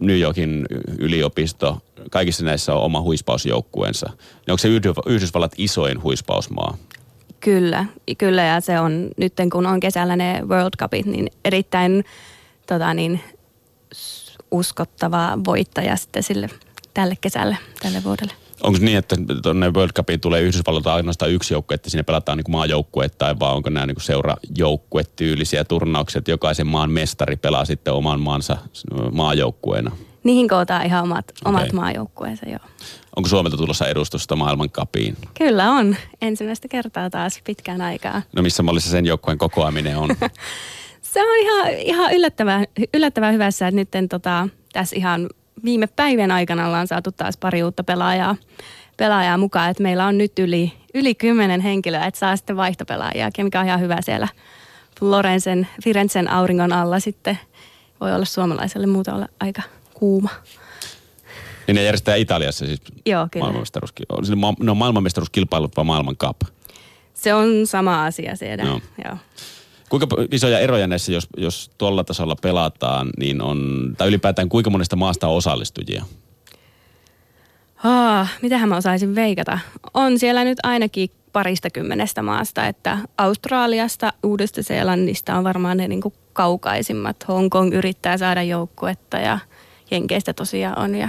New 0.00 0.18
Yorkin 0.18 0.66
yliopisto. 0.98 1.78
Kaikissa 2.10 2.44
näissä 2.44 2.74
on 2.74 2.82
oma 2.82 3.00
huispausjoukkueensa. 3.00 4.06
Niin 4.06 4.50
onko 4.50 4.58
se 4.58 4.68
Yhdys- 4.68 5.06
Yhdysvallat 5.06 5.52
isoin 5.58 6.02
huispausmaa? 6.02 6.76
Kyllä, 7.40 7.84
kyllä 8.18 8.42
ja 8.42 8.60
se 8.60 8.80
on 8.80 9.10
nyt 9.16 9.32
kun 9.52 9.66
on 9.66 9.80
kesällä 9.80 10.16
ne 10.16 10.42
World 10.48 10.76
Cupit, 10.78 11.06
niin 11.06 11.30
erittäin 11.44 12.04
tota 12.66 12.94
niin, 12.94 13.20
uskottava 14.50 15.38
voittaja 15.44 15.96
sitten 15.96 16.22
sille 16.22 16.50
tälle 16.94 17.16
kesälle, 17.20 17.56
tälle 17.82 18.04
vuodelle. 18.04 18.32
Onko 18.62 18.78
niin, 18.82 18.98
että 18.98 19.16
tuonne 19.42 19.70
World 19.70 19.92
Cupiin 19.92 20.20
tulee 20.20 20.40
Yhdysvalloilta 20.40 20.94
ainoastaan 20.94 21.30
yksi 21.30 21.54
joukkue, 21.54 21.74
että 21.74 21.90
sinne 21.90 22.02
pelataan 22.02 22.38
niin 22.38 22.50
maajoukkuettain, 22.50 23.40
vai 23.40 23.52
onko 23.52 23.70
nämä 23.70 23.86
niin 23.86 24.00
seurajoukkuetyylisiä 24.00 25.64
turnauksia, 25.64 26.18
että 26.18 26.30
jokaisen 26.30 26.66
maan 26.66 26.90
mestari 26.90 27.36
pelaa 27.36 27.64
sitten 27.64 27.92
oman 27.92 28.20
maansa 28.20 28.56
maajoukkueena? 29.12 29.96
Niihin 30.24 30.48
kootaan 30.48 30.86
ihan 30.86 31.02
omat, 31.02 31.24
omat 31.44 31.62
Okei. 31.62 31.72
maajoukkueensa, 31.72 32.48
joo. 32.48 32.60
Onko 33.16 33.28
Suomelta 33.28 33.56
tulossa 33.56 33.86
edustusta 33.88 34.36
maailmankapiin? 34.36 35.16
Kyllä 35.38 35.70
on. 35.70 35.96
Ensimmäistä 36.22 36.68
kertaa 36.68 37.10
taas 37.10 37.40
pitkään 37.44 37.80
aikaa. 37.80 38.22
No 38.36 38.42
missä 38.42 38.62
mallissa 38.62 38.90
sen 38.90 39.06
joukkueen 39.06 39.38
kokoaminen 39.38 39.96
on? 39.98 40.08
Se 41.02 41.22
on 41.22 41.36
ihan, 41.38 41.68
ihan 41.68 42.14
yllättävän, 42.14 42.66
yllättävän 42.94 43.34
hyvässä, 43.34 43.68
että 43.68 43.80
nyt 44.00 44.10
tota, 44.10 44.48
tässä 44.72 44.96
ihan 44.96 45.28
viime 45.64 45.86
päivän 45.86 46.30
aikana 46.30 46.66
ollaan 46.66 46.86
saatu 46.86 47.12
taas 47.12 47.36
pari 47.36 47.62
uutta 47.62 47.84
pelaajaa, 47.84 48.36
pelaajaa 48.96 49.38
mukaan. 49.38 49.70
Että 49.70 49.82
meillä 49.82 50.06
on 50.06 50.18
nyt 50.18 50.38
yli, 50.38 50.72
yli 50.94 51.14
kymmenen 51.14 51.60
henkilöä, 51.60 52.06
että 52.06 52.20
saa 52.20 52.36
sitten 52.36 52.56
vaihtopelaajia, 52.56 53.30
mikä 53.42 53.60
on 53.60 53.66
ihan 53.66 53.80
hyvä 53.80 53.96
siellä 54.00 54.28
Florensen, 54.98 55.68
Firenzen 55.84 56.30
auringon 56.30 56.72
alla 56.72 57.00
sitten. 57.00 57.38
Voi 58.00 58.14
olla 58.14 58.24
suomalaiselle 58.24 58.86
muuta 58.86 59.14
olla 59.14 59.28
aika 59.40 59.62
kuuma. 60.00 60.30
niin 61.66 61.74
ne 61.74 61.82
järjestää 61.82 62.14
Italiassa 62.16 62.66
siis 62.66 62.80
Joo, 63.06 63.28
kyllä. 63.30 63.46
maailmanmestaruuski- 63.46 64.04
on 64.18 64.26
se 64.26 64.34
ma- 64.34 64.54
ne 64.60 64.70
on 64.70 64.76
maailmanmestaruuskilpailut 64.76 65.76
vai 65.76 65.84
maailmankap? 65.84 66.36
Se 67.14 67.34
on 67.34 67.66
sama 67.66 68.04
asia 68.04 68.36
siellä. 68.36 68.64
Joo. 68.64 68.80
Joo. 69.04 69.16
Kuinka 69.88 70.06
isoja 70.32 70.58
eroja 70.58 70.86
näissä, 70.86 71.12
jos, 71.12 71.28
jos 71.36 71.70
tuolla 71.78 72.04
tasolla 72.04 72.36
pelataan, 72.42 73.10
niin 73.18 73.42
on, 73.42 73.58
tai 73.98 74.08
ylipäätään 74.08 74.48
kuinka 74.48 74.70
monesta 74.70 74.96
maasta 74.96 75.28
on 75.28 75.36
osallistujia? 75.36 76.04
Ah, 77.84 78.32
mitähän 78.42 78.68
mä 78.68 78.76
osaisin 78.76 79.14
veikata? 79.14 79.58
On 79.94 80.18
siellä 80.18 80.44
nyt 80.44 80.58
ainakin 80.62 81.10
parista 81.32 81.70
kymmenestä 81.70 82.22
maasta, 82.22 82.66
että 82.66 82.98
Australiasta, 83.18 84.12
Uudesta 84.22 84.62
Seelannista 84.62 85.34
on 85.34 85.44
varmaan 85.44 85.76
ne 85.76 85.88
niin 85.88 86.00
kaukaisimmat. 86.32 87.28
Hongkong 87.28 87.74
yrittää 87.74 88.16
saada 88.18 88.42
joukkuetta 88.42 89.16
ja 89.16 89.38
Jenkeistä 89.90 90.32
tosiaan 90.32 90.78
on 90.78 90.94
ja 90.94 91.08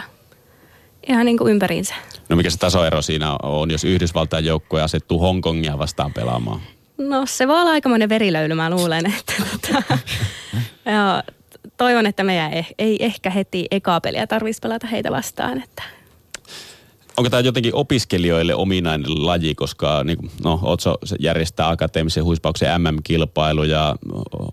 ihan 1.07 1.25
niin 1.25 1.38
kuin 1.38 1.51
ympäriinsä. 1.51 1.95
No 2.29 2.35
mikä 2.35 2.50
se 2.50 2.57
tasoero 2.57 3.01
siinä 3.01 3.38
on, 3.43 3.71
jos 3.71 3.83
Yhdysvaltain 3.83 4.45
joukkue 4.45 4.81
asettuu 4.81 5.19
Hongkongia 5.19 5.77
vastaan 5.77 6.13
pelaamaan? 6.13 6.61
No 6.97 7.25
se 7.25 7.47
voi 7.47 7.61
olla 7.61 7.71
aikamoinen 7.71 8.09
verilöyly, 8.09 8.53
mä 8.53 8.69
luulen. 8.69 9.05
Että, 9.05 9.33
tota, 9.51 9.83
joo, 10.85 11.35
toivon, 11.77 12.05
että 12.05 12.23
meidän 12.23 12.53
ei, 12.53 12.65
ei 12.79 13.05
ehkä 13.05 13.29
heti 13.29 13.67
ekaa 13.71 14.01
peliä 14.01 14.27
tarvitsisi 14.27 14.61
pelata 14.61 14.88
heitä 14.88 15.11
vastaan. 15.11 15.63
Että. 15.63 15.83
Onko 17.18 17.30
tämä 17.30 17.41
jotenkin 17.41 17.75
opiskelijoille 17.75 18.56
ominainen 18.56 19.27
laji, 19.27 19.56
koska 19.56 20.03
niin, 20.03 20.32
no, 20.44 20.60
Otso 20.62 20.96
järjestää 21.20 21.70
akateemisen 21.70 22.24
huispauksen 22.24 22.82
MM-kilpailuja 22.82 23.96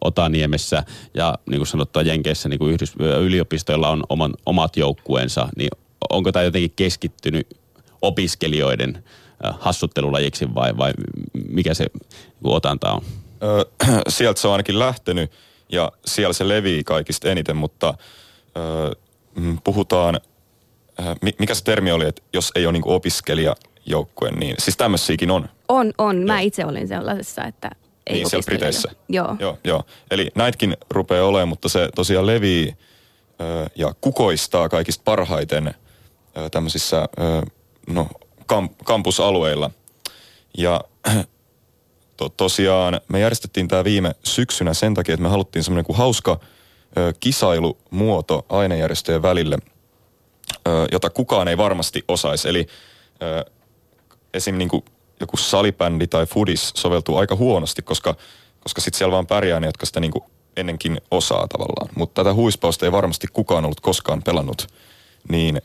Otaniemessä 0.01 0.85
ja 1.15 1.39
niin 1.51 1.59
kuin 1.59 1.67
sanottua 1.67 2.03
Jenkeissä 2.03 2.49
niin 2.49 2.59
kuin 2.59 2.73
yhdys, 2.73 2.95
yliopistoilla 3.21 3.89
on 3.89 4.03
oman, 4.09 4.35
omat 4.47 4.77
joukkueensa, 4.77 5.49
niin 5.57 5.69
onko 6.11 6.33
tämä 6.33 6.43
jotenkin 6.43 6.73
keskittynyt 6.77 7.47
opiskelijoiden 8.03 9.05
hassuttelulajiksi 9.59 10.55
vai, 10.55 10.77
vai 10.77 10.93
mikä 11.49 11.75
se 11.75 11.87
niin 11.95 12.55
otanta 12.55 12.93
on? 12.93 13.03
Sieltä 14.09 14.41
se 14.41 14.49
on 14.49 14.53
ainakin 14.53 14.79
lähtenyt 14.79 15.31
ja 15.73 15.93
siellä 16.07 16.33
se 16.33 16.49
levii 16.49 16.85
kaikista 16.85 17.29
eniten, 17.29 17.57
mutta 17.57 17.95
öö, 18.57 18.93
puhutaan, 19.65 20.21
mikä 21.39 21.55
se 21.55 21.65
termi 21.65 21.93
oli, 21.93 22.07
että 22.07 22.23
jos 22.33 22.53
ei 22.55 22.67
ole 22.67 22.73
niin 22.73 22.83
opiskelijajoukkue, 22.87 24.31
niin 24.31 24.57
siis 24.59 24.77
tämmöisiäkin 24.77 25.31
on. 25.31 25.49
On, 25.69 25.93
on. 25.99 26.17
Mä 26.17 26.41
itse 26.41 26.65
olin 26.65 26.89
sellaisessa, 26.89 27.45
että 27.45 27.71
ei 28.07 28.15
niin, 28.15 28.31
siellä 28.31 28.45
Briteissä. 28.45 28.91
Joo. 29.09 29.37
joo. 29.41 29.59
Joo, 29.65 29.83
Eli 30.11 30.31
näitäkin 30.35 30.77
rupeaa 30.91 31.27
olemaan, 31.27 31.49
mutta 31.49 31.69
se 31.69 31.89
tosiaan 31.95 32.27
levii 32.27 32.77
öö, 33.41 33.67
ja 33.77 33.95
kukoistaa 34.01 34.69
kaikista 34.69 35.03
parhaiten 35.05 35.75
öö, 36.37 36.49
tämmöisissä 36.49 37.09
no, 37.89 38.09
kam- 38.53 38.75
kampusalueilla. 38.85 39.71
Ja 40.59 40.81
to, 42.17 42.29
tosiaan 42.29 43.01
me 43.09 43.21
järjestettiin 43.21 43.69
tämä 43.69 43.85
viime 43.85 44.15
syksynä 44.25 44.75
sen 44.75 44.95
takia, 44.95 45.15
että 45.15 45.23
me 45.23 45.29
haluttiin 45.29 45.63
semmoinen 45.65 45.85
kuin 45.85 45.97
hauska 45.97 46.41
ö, 46.97 47.13
kisailumuoto 47.21 48.47
ainejärjestöjen 48.49 49.23
välille, 49.23 49.59
jota 50.93 51.11
kukaan 51.11 51.49
ei 51.49 51.57
varmasti 51.57 52.05
osaisi. 52.09 52.49
Eli 52.49 52.67
esim. 54.35 54.59
Niin 54.59 54.69
kuin 54.69 54.85
joku 55.21 55.37
salibändi 55.37 56.07
tai 56.07 56.27
fudis 56.27 56.73
soveltuu 56.77 57.17
aika 57.17 57.37
huonosti, 57.37 57.83
koska, 57.83 58.15
koska 58.61 58.81
sitten 58.81 58.99
siellä 58.99 59.13
vaan 59.13 59.27
pärjää 59.27 59.61
ne, 59.61 59.67
jotka 59.67 59.87
sitä 59.87 60.01
niin 60.01 60.11
kuin 60.11 60.25
ennenkin 60.57 61.01
osaa 61.11 61.49
tavallaan. 61.49 61.89
Mutta 61.97 62.25
tätä 62.25 62.35
huispausta 62.35 62.87
ei 62.87 62.93
varmasti 62.93 63.27
kukaan 63.33 63.65
ollut 63.65 63.81
koskaan 63.81 64.23
pelannut, 64.23 64.67
niin 65.29 65.63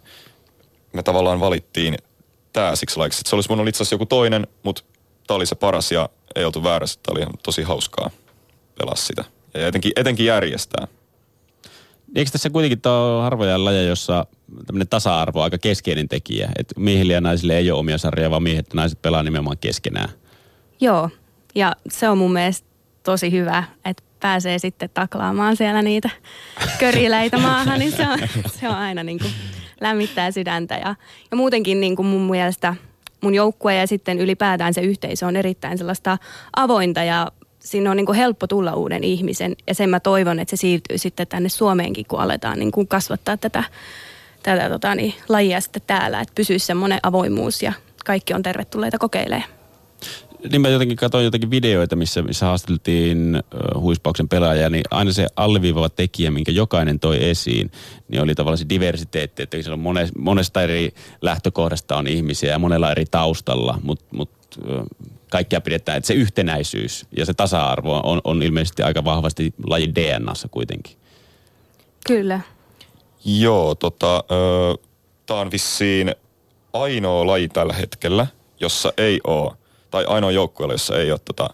me 0.94 1.04
tavallaan 1.04 1.40
valittiin 1.40 1.98
tämä 2.54 2.76
siksi 2.76 2.98
lajiksi. 2.98 3.22
Se 3.26 3.36
olisi 3.36 3.50
voinut 3.50 3.68
itse 3.68 3.78
asiassa 3.78 3.94
joku 3.94 4.06
toinen, 4.06 4.48
mutta 4.64 4.84
tämä 5.28 5.36
oli 5.36 5.46
se 5.46 5.56
paras 5.56 5.92
ja 5.92 6.10
ei 6.36 6.46
oltu 6.46 6.64
väärässä. 6.64 7.00
Tämä 7.04 7.20
oli 7.20 7.34
tosi 7.44 7.64
hauskaa 7.64 8.10
pelaa 8.80 8.96
sitä. 8.96 9.24
Ja 9.54 9.68
etenkin, 9.68 9.92
etenkin 9.96 10.26
järjestää. 10.26 10.88
Eikö 12.16 12.32
tässä 12.32 12.50
kuitenkin 12.50 12.80
ole 12.92 13.24
harvoja 13.24 13.66
lajeja, 13.66 13.90
jossa 13.90 14.26
tämmöinen 14.66 14.88
tasa-arvo 14.88 15.40
on 15.40 15.44
aika 15.44 15.58
keskeinen 15.58 16.10
tekijä? 16.10 16.50
Että 16.60 16.80
miehille 16.80 17.14
ja 17.14 17.22
naisille 17.22 17.58
ei 17.58 17.72
ole 17.72 17.80
omia 17.80 17.98
sarjoja, 17.98 18.30
vaan 18.30 18.44
miehet 18.44 18.66
ja 18.70 18.76
naiset 18.76 19.02
pelaa 19.02 19.24
nimenomaan 19.24 19.58
keskenään. 19.58 20.10
Joo, 20.82 21.10
ja 21.56 21.76
se 21.90 22.10
on 22.10 22.18
mun 22.18 22.34
mielestä 22.34 22.68
tosi 23.04 23.32
hyvä, 23.32 23.64
että 23.86 24.04
pääsee 24.20 24.60
sitten 24.60 24.90
taklaamaan 24.94 25.56
siellä 25.56 25.82
niitä 25.82 26.10
körileitä 26.80 27.38
maahan, 27.38 27.80
niin 27.80 27.92
se 27.92 28.10
on, 28.10 28.20
se 28.60 28.70
on 28.70 28.76
aina 28.76 29.04
niin 29.04 29.20
kuin 29.20 29.32
lämmittää 29.82 30.32
sydäntä. 30.32 30.76
Ja, 30.76 30.96
ja 31.32 31.38
muutenkin 31.38 31.82
niin 31.82 31.96
kuin 31.96 32.06
mun 32.06 32.30
mielestä 32.30 32.76
mun 33.22 33.36
joukkue 33.36 33.76
ja 33.76 33.88
sitten 33.88 34.20
ylipäätään 34.20 34.74
se 34.74 34.82
yhteisö 34.82 35.28
on 35.28 35.36
erittäin 35.36 35.78
sellaista 35.78 36.18
avointa 36.56 37.04
ja 37.04 37.32
siinä 37.64 37.92
on 37.92 37.98
niin 37.98 38.06
kuin 38.06 38.18
helppo 38.18 38.48
tulla 38.48 38.74
uuden 38.74 39.04
ihmisen. 39.04 39.56
Ja 39.68 39.76
sen 39.76 39.90
mä 39.90 40.00
toivon, 40.00 40.40
että 40.40 40.56
se 40.56 40.60
siirtyy 40.60 40.98
sitten 40.98 41.28
tänne 41.28 41.50
Suomeenkin, 41.50 42.06
kun 42.08 42.20
aletaan 42.20 42.60
niin 42.60 42.72
kuin 42.72 42.88
kasvattaa 42.88 43.38
tätä, 43.38 43.64
tätä 44.44 44.70
tota, 44.70 44.96
niin, 44.96 45.14
lajia 45.30 45.62
sitten 45.62 45.82
täällä. 45.88 46.22
Että 46.22 46.36
pysyisi 46.36 46.66
semmoinen 46.66 47.00
avoimuus 47.04 47.64
ja 47.64 47.74
kaikki 48.06 48.34
on 48.34 48.44
tervetulleita 48.44 48.98
kokeilemaan. 48.98 49.50
Niin 50.52 50.62
mä 50.62 50.70
jotenkin 50.70 50.98
katsoin 50.98 51.26
jotenkin 51.26 51.52
videoita, 51.52 51.96
missä, 51.96 52.22
missä 52.22 52.46
haastateltiin 52.46 53.44
huispauksen 53.80 54.30
pelaajia, 54.30 54.70
niin 54.70 54.84
aina 54.92 55.12
se 55.12 55.28
alleviivava 55.36 55.90
tekijä, 55.90 56.32
minkä 56.32 56.52
jokainen 56.52 57.00
toi 57.00 57.30
esiin, 57.30 57.72
niin 58.08 58.22
oli 58.22 58.36
tavallaan 58.36 58.58
se 58.58 58.70
diversiteetti, 58.70 59.44
että 59.44 59.62
siellä 59.62 59.74
on 59.74 60.12
monesta, 60.18 60.62
eri 60.62 60.94
lähtökohdasta 61.22 61.98
on 61.98 62.08
ihmisiä 62.08 62.52
ja 62.52 62.60
monella 62.60 62.92
eri 62.92 63.06
taustalla, 63.12 63.80
mutta 63.84 64.06
mut, 64.12 64.30
kaikkia 65.30 65.62
pidetään, 65.62 65.98
että 65.98 66.08
se 66.08 66.14
yhtenäisyys 66.14 67.06
ja 67.18 67.26
se 67.26 67.34
tasa-arvo 67.34 68.02
on, 68.04 68.22
on 68.24 68.44
ilmeisesti 68.44 68.84
aika 68.84 69.06
vahvasti 69.06 69.54
lajin 69.68 69.96
DNAssa 69.96 70.48
kuitenkin. 70.48 70.98
Kyllä. 72.08 72.40
Joo, 73.26 73.76
tota, 73.76 74.24
tämä 75.26 75.40
on 75.40 75.52
vissiin 75.52 76.16
ainoa 76.74 77.28
laji 77.28 77.50
tällä 77.50 77.74
hetkellä, 77.74 78.28
jossa 78.60 78.94
ei 78.98 79.22
ole 79.28 79.52
tai 79.92 80.06
ainoa 80.06 80.32
joukkueella, 80.32 80.74
jossa 80.74 80.98
ei 80.98 81.12
ole 81.12 81.20
tota 81.26 81.50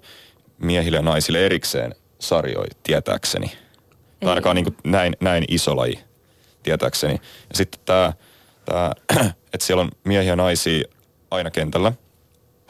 miehille 0.58 0.98
ja 0.98 1.02
naisille 1.04 1.46
erikseen 1.46 1.96
sarjoja 2.20 2.72
tietääkseni. 2.84 3.46
Ei. 3.46 3.56
Tai 4.20 4.30
ainakaan 4.30 4.56
niin 4.56 4.64
kuin 4.64 4.76
näin, 4.84 5.16
näin 5.20 5.46
iso 5.48 5.78
laji 5.78 6.00
tietääkseni. 6.64 7.14
Ja 7.50 7.56
sitten 7.56 7.82
tämä, 7.86 8.14
tää, 8.66 8.92
että 9.54 9.66
siellä 9.66 9.82
on 9.82 9.92
miehiä 10.04 10.32
ja 10.32 10.36
naisia 10.36 10.88
aina 11.32 11.52
kentällä, 11.52 11.94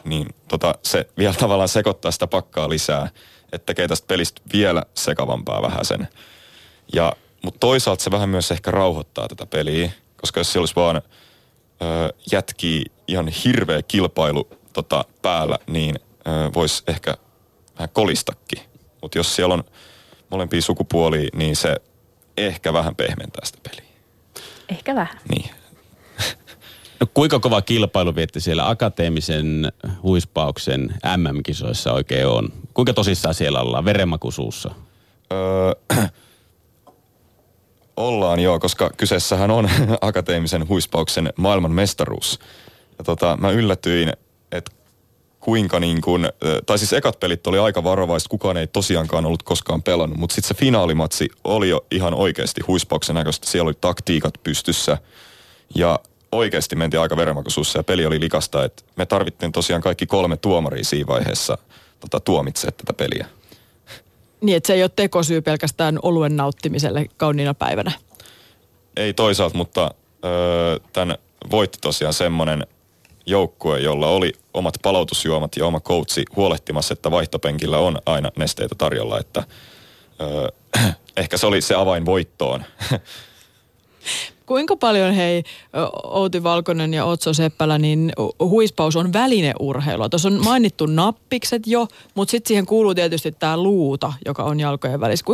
niin 0.04 0.26
tota, 0.48 0.74
se 0.82 1.08
vielä 1.18 1.34
tavallaan 1.40 1.68
sekoittaa 1.68 2.10
sitä 2.10 2.26
pakkaa 2.26 2.68
lisää, 2.68 3.08
että 3.52 3.66
tekee 3.66 3.88
tästä 3.88 4.06
pelistä 4.06 4.40
vielä 4.52 4.82
sekavampaa 4.94 5.62
vähän 5.62 5.84
sen. 5.84 6.08
Ja, 6.94 7.12
mutta 7.42 7.58
toisaalta 7.58 8.04
se 8.04 8.10
vähän 8.10 8.28
myös 8.28 8.50
ehkä 8.50 8.70
rauhoittaa 8.70 9.28
tätä 9.28 9.46
peliä, 9.46 9.90
koska 10.16 10.40
jos 10.40 10.52
se 10.52 10.58
olisi 10.58 10.76
vaan 10.76 10.96
ö, 10.96 11.02
jätkii 12.32 12.84
ihan 13.08 13.28
hirveä 13.28 13.82
kilpailu 13.82 14.48
tota, 14.72 15.04
päällä, 15.22 15.58
niin 15.66 15.94
voisi 16.54 16.82
ehkä 16.86 17.16
vähän 17.74 17.88
kolistakin. 17.92 18.62
Mutta 19.02 19.18
jos 19.18 19.36
siellä 19.36 19.54
on 19.54 19.64
molempia 20.30 20.62
sukupuolia, 20.62 21.30
niin 21.34 21.56
se 21.56 21.76
ehkä 22.36 22.72
vähän 22.72 22.96
pehmentää 22.96 23.44
sitä 23.44 23.58
peliä. 23.70 23.90
Ehkä 24.68 24.94
vähän. 24.94 25.20
Niin. 25.30 25.50
No, 27.00 27.06
kuinka 27.14 27.40
kova 27.40 27.62
kilpailu 27.62 28.14
vietti 28.14 28.40
siellä 28.40 28.68
akateemisen 28.68 29.72
huispauksen 30.02 30.94
MM-kisoissa 31.16 31.92
oikein 31.92 32.26
on? 32.26 32.52
Kuinka 32.74 32.92
tosissaan 32.92 33.34
siellä 33.34 33.60
ollaan 33.60 33.84
verenmakuisuussa? 33.84 34.70
Öö, 35.32 36.02
ollaan 37.96 38.40
joo, 38.40 38.58
koska 38.58 38.90
kyseessähän 38.96 39.50
on 39.50 39.70
akateemisen 40.00 40.68
huispauksen 40.68 41.32
maailman 41.36 41.72
mestaruus. 41.72 42.38
Ja 42.98 43.04
tota, 43.04 43.36
mä 43.40 43.50
yllätyin 43.50 44.12
että 44.52 44.70
kuinka 45.40 45.80
niin 45.80 46.00
kuin, 46.00 46.28
tai 46.66 46.78
siis 46.78 46.92
ekat 46.92 47.20
pelit 47.20 47.46
oli 47.46 47.58
aika 47.58 47.84
varovaista, 47.84 48.28
kukaan 48.28 48.56
ei 48.56 48.66
tosiaankaan 48.66 49.26
ollut 49.26 49.42
koskaan 49.42 49.82
pelannut, 49.82 50.18
mutta 50.18 50.34
sitten 50.34 50.48
se 50.48 50.54
finaalimatsi 50.54 51.28
oli 51.44 51.68
jo 51.68 51.86
ihan 51.90 52.14
oikeasti 52.14 52.60
huispauksen 52.66 53.14
näköistä. 53.14 53.46
Siellä 53.46 53.68
oli 53.68 53.76
taktiikat 53.80 54.34
pystyssä 54.42 54.98
ja 55.74 55.98
oikeasti 56.32 56.76
mentiin 56.76 57.00
aika 57.00 57.16
verenmakuisuussa 57.16 57.78
ja 57.78 57.82
peli 57.82 58.06
oli 58.06 58.20
likasta, 58.20 58.64
että 58.64 58.82
me 58.96 59.06
tarvittiin 59.06 59.52
tosiaan 59.52 59.82
kaikki 59.82 60.06
kolme 60.06 60.36
tuomaria 60.36 60.84
siinä 60.84 61.06
vaiheessa 61.06 61.58
tota, 62.00 62.20
tuomitsemaan 62.20 62.76
tätä 62.76 62.92
peliä. 62.92 63.26
Niin, 64.40 64.56
että 64.56 64.66
se 64.66 64.74
ei 64.74 64.82
ole 64.82 64.90
tekosyy 64.96 65.40
pelkästään 65.40 65.98
oluen 66.02 66.36
nauttimiselle 66.36 67.06
kauniina 67.16 67.54
päivänä. 67.54 67.92
Ei 68.96 69.14
toisaalta, 69.14 69.56
mutta 69.56 69.94
öö, 70.24 70.78
tämän 70.92 71.18
voitti 71.50 71.78
tosiaan 71.80 72.14
semmoinen 72.14 72.66
joukkue, 73.26 73.80
jolla 73.80 74.08
oli 74.08 74.32
omat 74.54 74.74
palautusjuomat 74.82 75.56
ja 75.56 75.66
oma 75.66 75.80
coachi 75.80 76.24
huolehtimassa, 76.36 76.92
että 76.92 77.10
vaihtopenkillä 77.10 77.78
on 77.78 77.98
aina 78.06 78.30
nesteitä 78.36 78.74
tarjolla, 78.78 79.18
että 79.18 79.44
öö, 80.20 80.48
ehkä 81.16 81.36
se 81.36 81.46
oli 81.46 81.60
se 81.60 81.74
avain 81.74 82.06
voittoon. 82.06 82.64
Kuinka 84.46 84.76
paljon 84.76 85.12
hei 85.14 85.42
Outi 86.04 86.42
Valkonen 86.42 86.94
ja 86.94 87.04
Otso 87.04 87.34
Seppälä, 87.34 87.78
niin 87.78 88.12
huispaus 88.40 88.96
on 88.96 89.12
välineurheilua. 89.12 90.08
Tuossa 90.08 90.28
on 90.28 90.44
mainittu 90.44 90.86
nappikset 90.86 91.66
jo, 91.66 91.88
mutta 92.14 92.30
sitten 92.30 92.48
siihen 92.48 92.66
kuuluu 92.66 92.94
tietysti 92.94 93.32
tämä 93.32 93.56
luuta, 93.56 94.12
joka 94.26 94.42
on 94.42 94.60
jalkojen 94.60 95.00
välissä. 95.00 95.24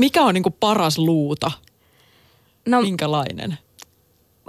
Mikä 0.00 0.22
on 0.22 0.34
niinku 0.34 0.50
paras 0.50 0.98
luuta? 0.98 1.50
No, 2.66 2.82
Minkälainen? 2.82 3.58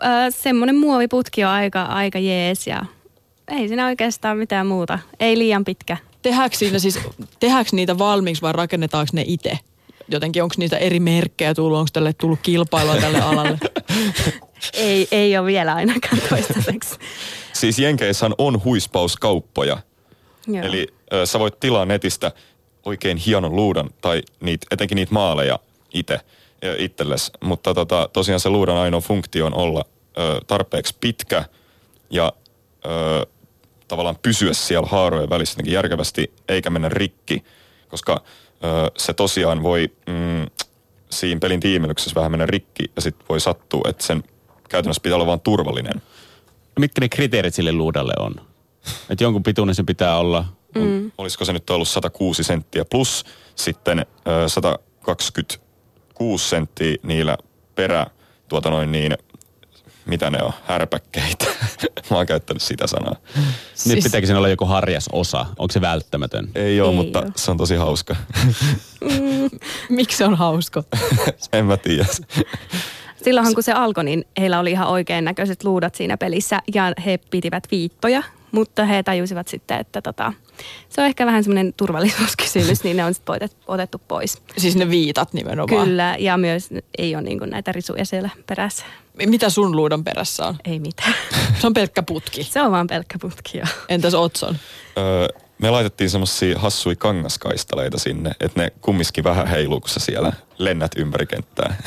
äh, 0.04 0.10
semmoinen 0.30 0.76
muoviputki 0.76 1.44
on 1.44 1.50
aika, 1.50 1.82
aika 1.82 2.20
jees 2.20 2.68
ja 2.68 2.86
ei 3.48 3.68
siinä 3.68 3.86
oikeastaan 3.86 4.38
mitään 4.38 4.68
muuta. 4.68 5.00
Ei 5.20 5.38
liian 5.38 5.66
pitkä. 5.66 5.98
Tehdäänkö, 6.22 6.58
siinä 6.58 6.80
siis, 6.80 7.00
tehdäänkö 7.40 7.70
niitä 7.74 7.98
valmiiksi 7.98 8.42
vai 8.42 8.54
rakennetaanko 8.54 9.10
ne 9.14 9.24
itse? 9.28 9.60
Jotenkin 10.10 10.44
onko 10.44 10.56
niitä 10.58 10.78
eri 10.78 11.00
merkkejä 11.00 11.54
tullut, 11.54 11.78
onko 11.78 11.90
tälle 11.94 12.14
tullut 12.14 12.40
kilpailua 12.44 12.96
tälle 12.96 13.22
alalle? 13.22 13.58
ei, 14.74 15.08
ei 15.12 15.38
ole 15.38 15.48
vielä 15.48 15.74
ainakaan 15.74 16.22
toistaiseksi. 16.30 16.96
Siis 17.54 17.80
Jenkeissähän 17.80 18.34
on 18.38 18.64
huispauskauppoja. 18.64 19.78
Joo. 20.48 20.66
Eli 20.66 20.88
ö, 21.14 21.26
sä 21.26 21.40
voit 21.40 21.60
tilaa 21.60 21.86
netistä 21.86 22.32
oikein 22.86 23.18
hienon 23.18 23.56
luudan 23.56 23.90
tai 24.02 24.22
niit, 24.40 24.62
etenkin 24.72 24.96
niitä 24.96 25.14
maaleja 25.14 25.60
itse 25.94 26.20
itsellesi. 26.78 27.32
Mutta 27.44 27.74
tota, 27.74 28.10
tosiaan 28.14 28.40
se 28.40 28.50
luudan 28.50 28.78
ainoa 28.78 29.02
funktio 29.02 29.46
on 29.46 29.54
olla 29.54 29.86
ö, 30.18 30.40
tarpeeksi 30.48 30.96
pitkä 31.00 31.44
ja 32.10 32.34
ö, 32.86 33.26
tavallaan 33.88 34.18
pysyä 34.22 34.54
siellä 34.54 34.88
haarojen 34.88 35.30
välissä 35.30 35.54
jotenkin 35.54 35.74
järkevästi 35.74 36.34
eikä 36.48 36.70
mennä 36.70 36.90
rikki, 36.90 37.44
koska 37.88 38.22
ö, 38.64 38.92
se 38.98 39.14
tosiaan 39.14 39.64
voi 39.64 39.90
mm, 40.08 40.46
siinä 41.10 41.40
pelin 41.40 41.60
tiimelyksessä 41.60 42.16
vähän 42.16 42.32
mennä 42.32 42.46
rikki 42.46 42.92
ja 42.96 43.02
sitten 43.02 43.28
voi 43.30 43.40
sattua, 43.40 43.82
että 43.90 44.06
sen 44.06 44.24
käytännössä 44.70 45.02
pitää 45.04 45.16
olla 45.16 45.26
vaan 45.26 45.42
turvallinen. 45.42 46.02
No 46.76 46.80
mitkä 46.80 47.02
ne 47.02 47.10
kriteerit 47.10 47.54
sille 47.54 47.72
luudalle 47.72 48.14
on? 48.20 48.36
Että 49.10 49.24
jonkun 49.24 49.44
pituinen 49.44 49.76
se 49.76 49.84
pitää 49.84 50.18
olla. 50.18 50.46
Mm. 50.76 51.12
Olisiko 51.18 51.46
se 51.46 51.54
nyt 51.54 51.70
ollut 51.70 51.88
106 51.88 52.44
senttiä 52.44 52.86
plus 52.86 53.26
sitten 53.56 54.00
ö, 54.00 54.50
126 54.50 56.50
senttiä 56.50 56.96
niillä 57.04 57.38
perä, 57.76 58.06
tuota 58.48 58.70
noin 58.70 58.92
niin, 58.92 59.18
mitä 60.08 60.30
ne 60.30 60.44
on, 60.44 60.54
härpäkkeitä. 60.66 61.46
Mä 62.10 62.18
oon 62.18 62.26
käyttänyt 62.26 62.62
sitä 62.62 62.88
sanaa. 62.88 63.16
Siis... 63.74 63.96
Nyt 63.96 64.04
pitääkö 64.04 64.28
siinä 64.28 64.38
olla 64.38 64.50
joku 64.50 64.66
harjas 64.66 65.10
osa? 65.12 65.46
Onko 65.60 65.72
se 65.72 65.82
välttämätön? 65.82 66.50
Ei 66.56 66.82
ole, 66.82 66.90
Ei 66.90 66.96
mutta 66.96 67.20
oo. 67.20 67.32
se 67.36 67.52
on 67.52 67.58
tosi 67.58 67.76
hauska. 67.76 68.16
Miksi 69.90 70.18
se 70.18 70.26
on 70.26 70.36
hauska? 70.36 70.84
en 71.54 71.66
mä 71.66 71.78
tiedä. 71.78 72.06
Silloinhan 73.24 73.54
kun 73.54 73.64
se 73.64 73.72
alkoi, 73.72 74.04
niin 74.04 74.26
heillä 74.40 74.60
oli 74.60 74.72
ihan 74.72 74.88
oikein 74.88 75.26
näköiset 75.26 75.64
luudat 75.64 75.96
siinä 75.96 76.18
pelissä 76.18 76.62
ja 76.74 76.94
he 77.06 77.18
pitivät 77.18 77.64
viittoja, 77.72 78.24
mutta 78.52 78.86
he 78.86 79.04
tajusivat 79.04 79.48
sitten, 79.48 79.80
että 79.80 80.02
tota, 80.02 80.34
se 80.90 81.02
on 81.02 81.08
ehkä 81.08 81.26
vähän 81.26 81.44
semmoinen 81.44 81.74
turvallisuuskysymys, 81.78 82.84
niin 82.84 82.98
ne 82.98 83.06
on 83.06 83.14
sitten 83.14 83.50
otettu, 83.68 84.02
pois. 84.08 84.42
Siis 84.58 84.76
ne 84.76 84.90
viitat 84.90 85.34
nimenomaan. 85.34 85.88
Kyllä, 85.88 86.16
ja 86.20 86.38
myös 86.38 86.70
ei 86.98 87.16
ole 87.16 87.24
niin 87.24 87.40
näitä 87.46 87.72
risuja 87.72 88.06
siellä 88.06 88.30
perässä. 88.48 88.86
Mitä 89.26 89.50
sun 89.50 89.76
luudan 89.76 90.04
perässä 90.04 90.46
on? 90.46 90.56
Ei 90.66 90.80
mitään. 90.80 91.14
Se 91.62 91.68
on 91.68 91.74
pelkkä 91.74 92.04
putki. 92.04 92.44
Se 92.44 92.62
on 92.62 92.72
vaan 92.72 92.88
pelkkä 92.88 93.20
putki, 93.22 93.58
joo. 93.58 93.68
Entäs 93.90 94.14
Otson? 94.14 94.56
Öö, 94.98 95.28
me 95.60 95.70
laitettiin 95.70 96.10
semmosia 96.10 96.60
hassui 96.60 96.96
kangaskaistaleita 96.96 98.00
sinne, 98.00 98.32
että 98.40 98.62
ne 98.62 98.72
kumminkin 98.82 99.24
vähän 99.24 99.48
heiluu, 99.48 99.80
kun 99.80 99.90
sä 99.90 100.00
siellä 100.00 100.34
lennät 100.58 100.92
ympäri 100.98 101.26
kenttää. 101.26 101.76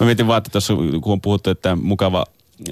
Mä 0.00 0.06
mietin 0.06 0.26
vaan, 0.26 0.38
että 0.38 0.50
tuossa 0.50 0.74
kun 0.74 1.12
on 1.12 1.20
puhuttu, 1.20 1.50
että 1.50 1.76
mukava 1.76 2.24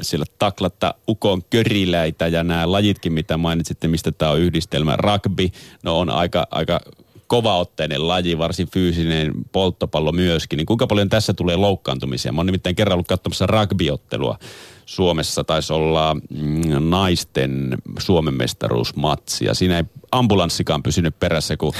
siellä 0.02 0.26
taklata 0.38 0.94
ukon 1.08 1.42
köriläitä 1.50 2.26
ja 2.26 2.44
nämä 2.44 2.72
lajitkin, 2.72 3.12
mitä 3.12 3.36
mainitsitte, 3.36 3.88
mistä 3.88 4.12
tämä 4.12 4.30
on 4.30 4.40
yhdistelmä. 4.40 4.96
Rugby, 4.96 5.48
no 5.82 5.98
on 5.98 6.10
aika, 6.10 6.46
aika 6.50 6.80
kovaotteinen 7.26 8.08
laji, 8.08 8.38
varsin 8.38 8.68
fyysinen 8.70 9.32
polttopallo 9.52 10.12
myöskin. 10.12 10.56
Niin 10.56 10.66
kuinka 10.66 10.86
paljon 10.86 11.08
tässä 11.08 11.34
tulee 11.34 11.56
loukkaantumisia? 11.56 12.32
Mä 12.32 12.38
oon 12.38 12.46
nimittäin 12.46 12.76
kerran 12.76 12.94
ollut 12.94 13.06
katsomassa 13.06 13.46
rugbyottelua. 13.46 14.38
Suomessa 14.86 15.44
taisi 15.44 15.72
olla 15.72 16.14
mm, 16.14 16.90
naisten 16.90 17.78
Suomen 17.98 18.34
mestaruusmatsi 18.34 19.44
ja 19.44 19.54
siinä 19.54 19.78
ei 19.78 19.84
ambulanssikaan 20.12 20.82
pysynyt 20.82 21.18
perässä, 21.20 21.56
kun 21.56 21.72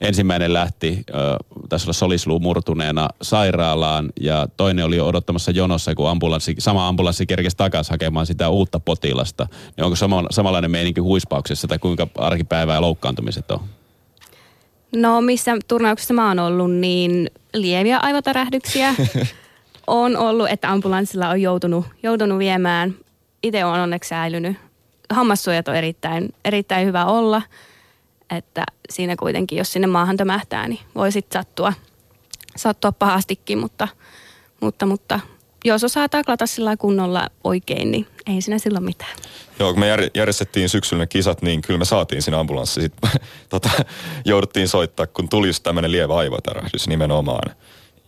ensimmäinen 0.00 0.52
lähti, 0.52 1.04
äh, 1.14 1.36
taisi 1.68 1.84
olla 1.84 1.92
solisluu 1.92 2.38
murtuneena 2.38 3.08
sairaalaan 3.22 4.10
ja 4.20 4.48
toinen 4.56 4.84
oli 4.84 5.00
odottamassa 5.00 5.50
jonossa, 5.50 5.94
kun 5.94 6.08
ambulanssi, 6.08 6.54
sama 6.58 6.88
ambulanssi 6.88 7.26
kerkesi 7.26 7.56
takaisin 7.56 7.90
hakemaan 7.90 8.26
sitä 8.26 8.48
uutta 8.48 8.80
potilasta. 8.80 9.46
Niin 9.76 9.84
onko 9.84 9.96
sama, 9.96 10.24
samanlainen 10.30 10.70
meininki 10.70 11.00
huispauksessa 11.00 11.68
tai 11.68 11.78
kuinka 11.78 12.06
arkipäivää 12.18 12.74
ja 12.74 12.80
loukkaantumiset 12.80 13.50
on? 13.50 13.60
No 14.92 15.20
missä 15.20 15.56
turnauksessa 15.68 16.14
mä 16.14 16.28
oon 16.28 16.38
ollut, 16.38 16.72
niin 16.72 17.30
lieviä 17.54 17.98
aivotärähdyksiä 17.98 18.94
on 19.86 20.16
ollut, 20.16 20.48
että 20.48 20.70
ambulanssilla 20.70 21.28
on 21.28 21.42
joutunut, 21.42 21.86
joutunut 22.02 22.38
viemään. 22.38 22.94
Itse 23.42 23.64
on 23.64 23.80
onneksi 23.80 24.08
säilynyt. 24.08 24.56
Hammassuojat 25.10 25.68
on 25.68 25.74
erittäin, 25.74 26.34
erittäin 26.44 26.86
hyvä 26.86 27.04
olla, 27.04 27.42
että 28.30 28.64
siinä 28.90 29.16
kuitenkin, 29.16 29.58
jos 29.58 29.72
sinne 29.72 29.86
maahan 29.86 30.16
tömähtää, 30.16 30.68
niin 30.68 30.80
voi 30.94 31.12
sitten 31.12 31.42
sattua, 31.42 31.72
sattua 32.56 32.92
pahastikin, 32.92 33.58
mutta, 33.58 33.88
mutta, 34.60 34.86
mutta 34.86 35.20
jos 35.64 35.84
osaa 35.84 36.08
taklata 36.08 36.46
sillä 36.46 36.76
kunnolla 36.76 37.26
oikein, 37.44 37.90
niin 37.90 38.06
ei 38.26 38.40
siinä 38.40 38.58
silloin 38.58 38.84
mitään. 38.84 39.16
Joo, 39.58 39.72
kun 39.72 39.80
me 39.80 39.96
jär- 39.96 40.10
järjestettiin 40.14 40.68
syksyllä 40.68 41.02
ne 41.02 41.06
kisat, 41.06 41.42
niin 41.42 41.62
kyllä 41.62 41.78
me 41.78 41.84
saatiin 41.84 42.22
siinä 42.22 42.38
ambulanssi. 42.38 42.80
Sitten 42.80 43.10
tota, 43.48 43.70
jouduttiin 44.24 44.68
soittaa, 44.68 45.06
kun 45.06 45.28
tuli 45.28 45.46
just 45.46 45.62
tämmöinen 45.62 45.92
lievä 45.92 46.16
aivotärähdys 46.16 46.88
nimenomaan. 46.88 47.54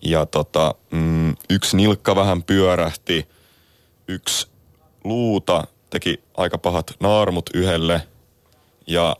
Ja 0.02 0.26
tota, 0.26 0.74
mm, 0.90 1.34
yksi 1.50 1.76
nilkka 1.76 2.16
vähän 2.16 2.42
pyörähti, 2.42 3.28
yksi 4.08 4.46
luuta 5.04 5.66
teki 5.90 6.22
aika 6.36 6.58
pahat 6.58 6.94
naarmut 7.00 7.50
yhdelle. 7.54 8.02
Ja 8.86 9.16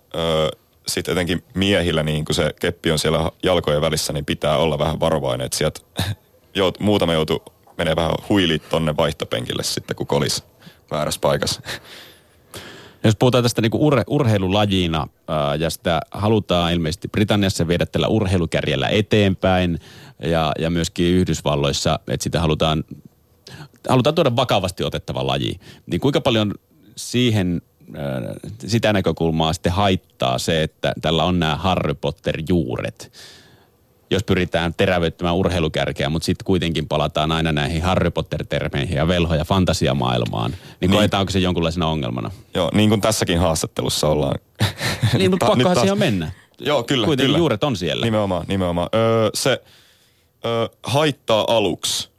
sitten 0.86 1.12
etenkin 1.12 1.44
miehillä, 1.54 2.02
niin 2.02 2.24
kun 2.24 2.34
se 2.34 2.54
keppi 2.60 2.90
on 2.90 2.98
siellä 2.98 3.30
jalkojen 3.42 3.80
välissä, 3.80 4.12
niin 4.12 4.24
pitää 4.24 4.56
olla 4.56 4.78
vähän 4.78 5.00
varovainen. 5.00 5.44
Että 5.44 5.58
sieltä 5.58 5.80
jout, 6.54 6.80
muutama 6.80 7.12
joutuu 7.12 7.42
menee 7.78 7.96
vähän 7.96 8.12
huiliin 8.28 8.60
tonne 8.70 8.96
vaihtopenkille 8.96 9.62
sitten, 9.62 9.96
kun 9.96 10.06
kolis 10.06 10.44
väärässä 10.90 11.20
paikassa. 11.20 11.62
Jos 13.04 13.16
puhutaan 13.16 13.44
tästä 13.44 13.62
niin 13.62 13.70
ur, 13.74 13.94
urheilulajina 14.06 15.06
ää, 15.28 15.54
ja 15.54 15.70
sitä 15.70 16.00
halutaan 16.10 16.72
ilmeisesti 16.72 17.08
Britanniassa 17.08 17.68
viedä 17.68 17.86
tällä 17.86 18.08
urheilukärjellä 18.08 18.88
eteenpäin 18.88 19.78
ja, 20.22 20.52
ja 20.58 20.70
myöskin 20.70 21.06
Yhdysvalloissa, 21.06 22.00
että 22.08 22.24
sitä 22.24 22.40
halutaan, 22.40 22.84
halutaan 23.88 24.14
tuoda 24.14 24.36
vakavasti 24.36 24.84
otettava 24.84 25.26
laji, 25.26 25.60
niin 25.86 26.00
kuinka 26.00 26.20
paljon 26.20 26.54
siihen 26.96 27.62
sitä 28.66 28.92
näkökulmaa 28.92 29.52
sitten 29.52 29.72
haittaa 29.72 30.38
se, 30.38 30.62
että 30.62 30.92
tällä 31.02 31.24
on 31.24 31.40
nämä 31.40 31.56
Harry 31.56 31.94
Potter-juuret? 31.94 33.12
jos 34.10 34.24
pyritään 34.24 34.74
terävöittämään 34.76 35.36
urheilukärkeä, 35.36 36.08
mutta 36.08 36.26
sitten 36.26 36.44
kuitenkin 36.44 36.88
palataan 36.88 37.32
aina 37.32 37.52
näihin 37.52 37.82
Harry 37.82 38.10
Potter-termeihin 38.10 38.96
ja 38.96 39.08
velho- 39.08 39.34
ja 39.34 39.44
fantasiamaailmaan, 39.44 40.50
niin, 40.50 40.60
niin 40.80 40.90
koetaanko 40.90 41.30
se 41.30 41.38
jonkunlaisena 41.38 41.86
ongelmana? 41.86 42.30
Joo, 42.54 42.70
niin 42.74 42.88
kuin 42.88 43.00
tässäkin 43.00 43.38
haastattelussa 43.38 44.08
ollaan. 44.08 44.38
Niin, 45.18 45.30
mutta 45.30 45.46
pakkohan 45.46 45.74
taas- 45.74 45.80
siihen 45.80 45.98
mennä. 45.98 46.30
Joo, 46.58 46.82
kyllä. 46.82 47.06
Kuitenkin 47.06 47.28
kyllä. 47.28 47.38
juuret 47.38 47.64
on 47.64 47.76
siellä. 47.76 48.04
Nimenomaan, 48.04 48.44
nimenomaan. 48.48 48.88
Öö, 48.94 49.30
se 49.34 49.62
öö, 50.44 50.68
haittaa 50.82 51.44
aluksi, 51.48 52.10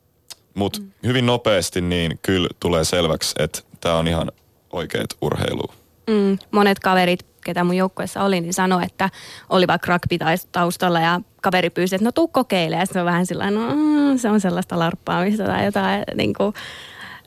mutta 0.54 0.80
mm. 0.80 0.92
hyvin 1.06 1.26
nopeasti 1.26 1.82
niin 1.82 2.20
kyllä 2.22 2.50
tulee 2.60 2.84
selväksi, 2.84 3.36
että 3.40 3.60
tämä 3.82 3.96
on 3.96 4.08
ihan 4.08 4.32
oikeat 4.72 5.10
urheilua. 5.22 5.74
Mm, 6.10 6.38
monet 6.52 6.80
kaverit, 6.80 7.26
ketä 7.46 7.64
mun 7.64 7.78
joukkueessa 7.78 8.24
oli, 8.24 8.42
niin 8.42 8.54
sanoi, 8.54 8.84
että 8.84 9.10
oli 9.50 9.68
vaikka 9.68 9.92
rugby 9.92 10.18
taustalla 10.52 11.00
ja 11.00 11.22
kaveri 11.42 11.70
pyysi, 11.70 11.96
että 11.96 12.06
no 12.06 12.12
tuu 12.12 12.28
kokeile. 12.28 12.76
Ja 12.76 12.86
se 12.86 13.00
on 13.00 13.06
vähän 13.06 13.26
sillä 13.26 13.52
no 13.52 13.76
mm, 13.76 14.18
se 14.18 14.30
on 14.30 14.42
sellaista 14.42 14.80
larppaamista 14.80 15.44
tai 15.44 15.66
jotain 15.66 16.04
niin 16.16 16.34
kuin, 16.34 16.54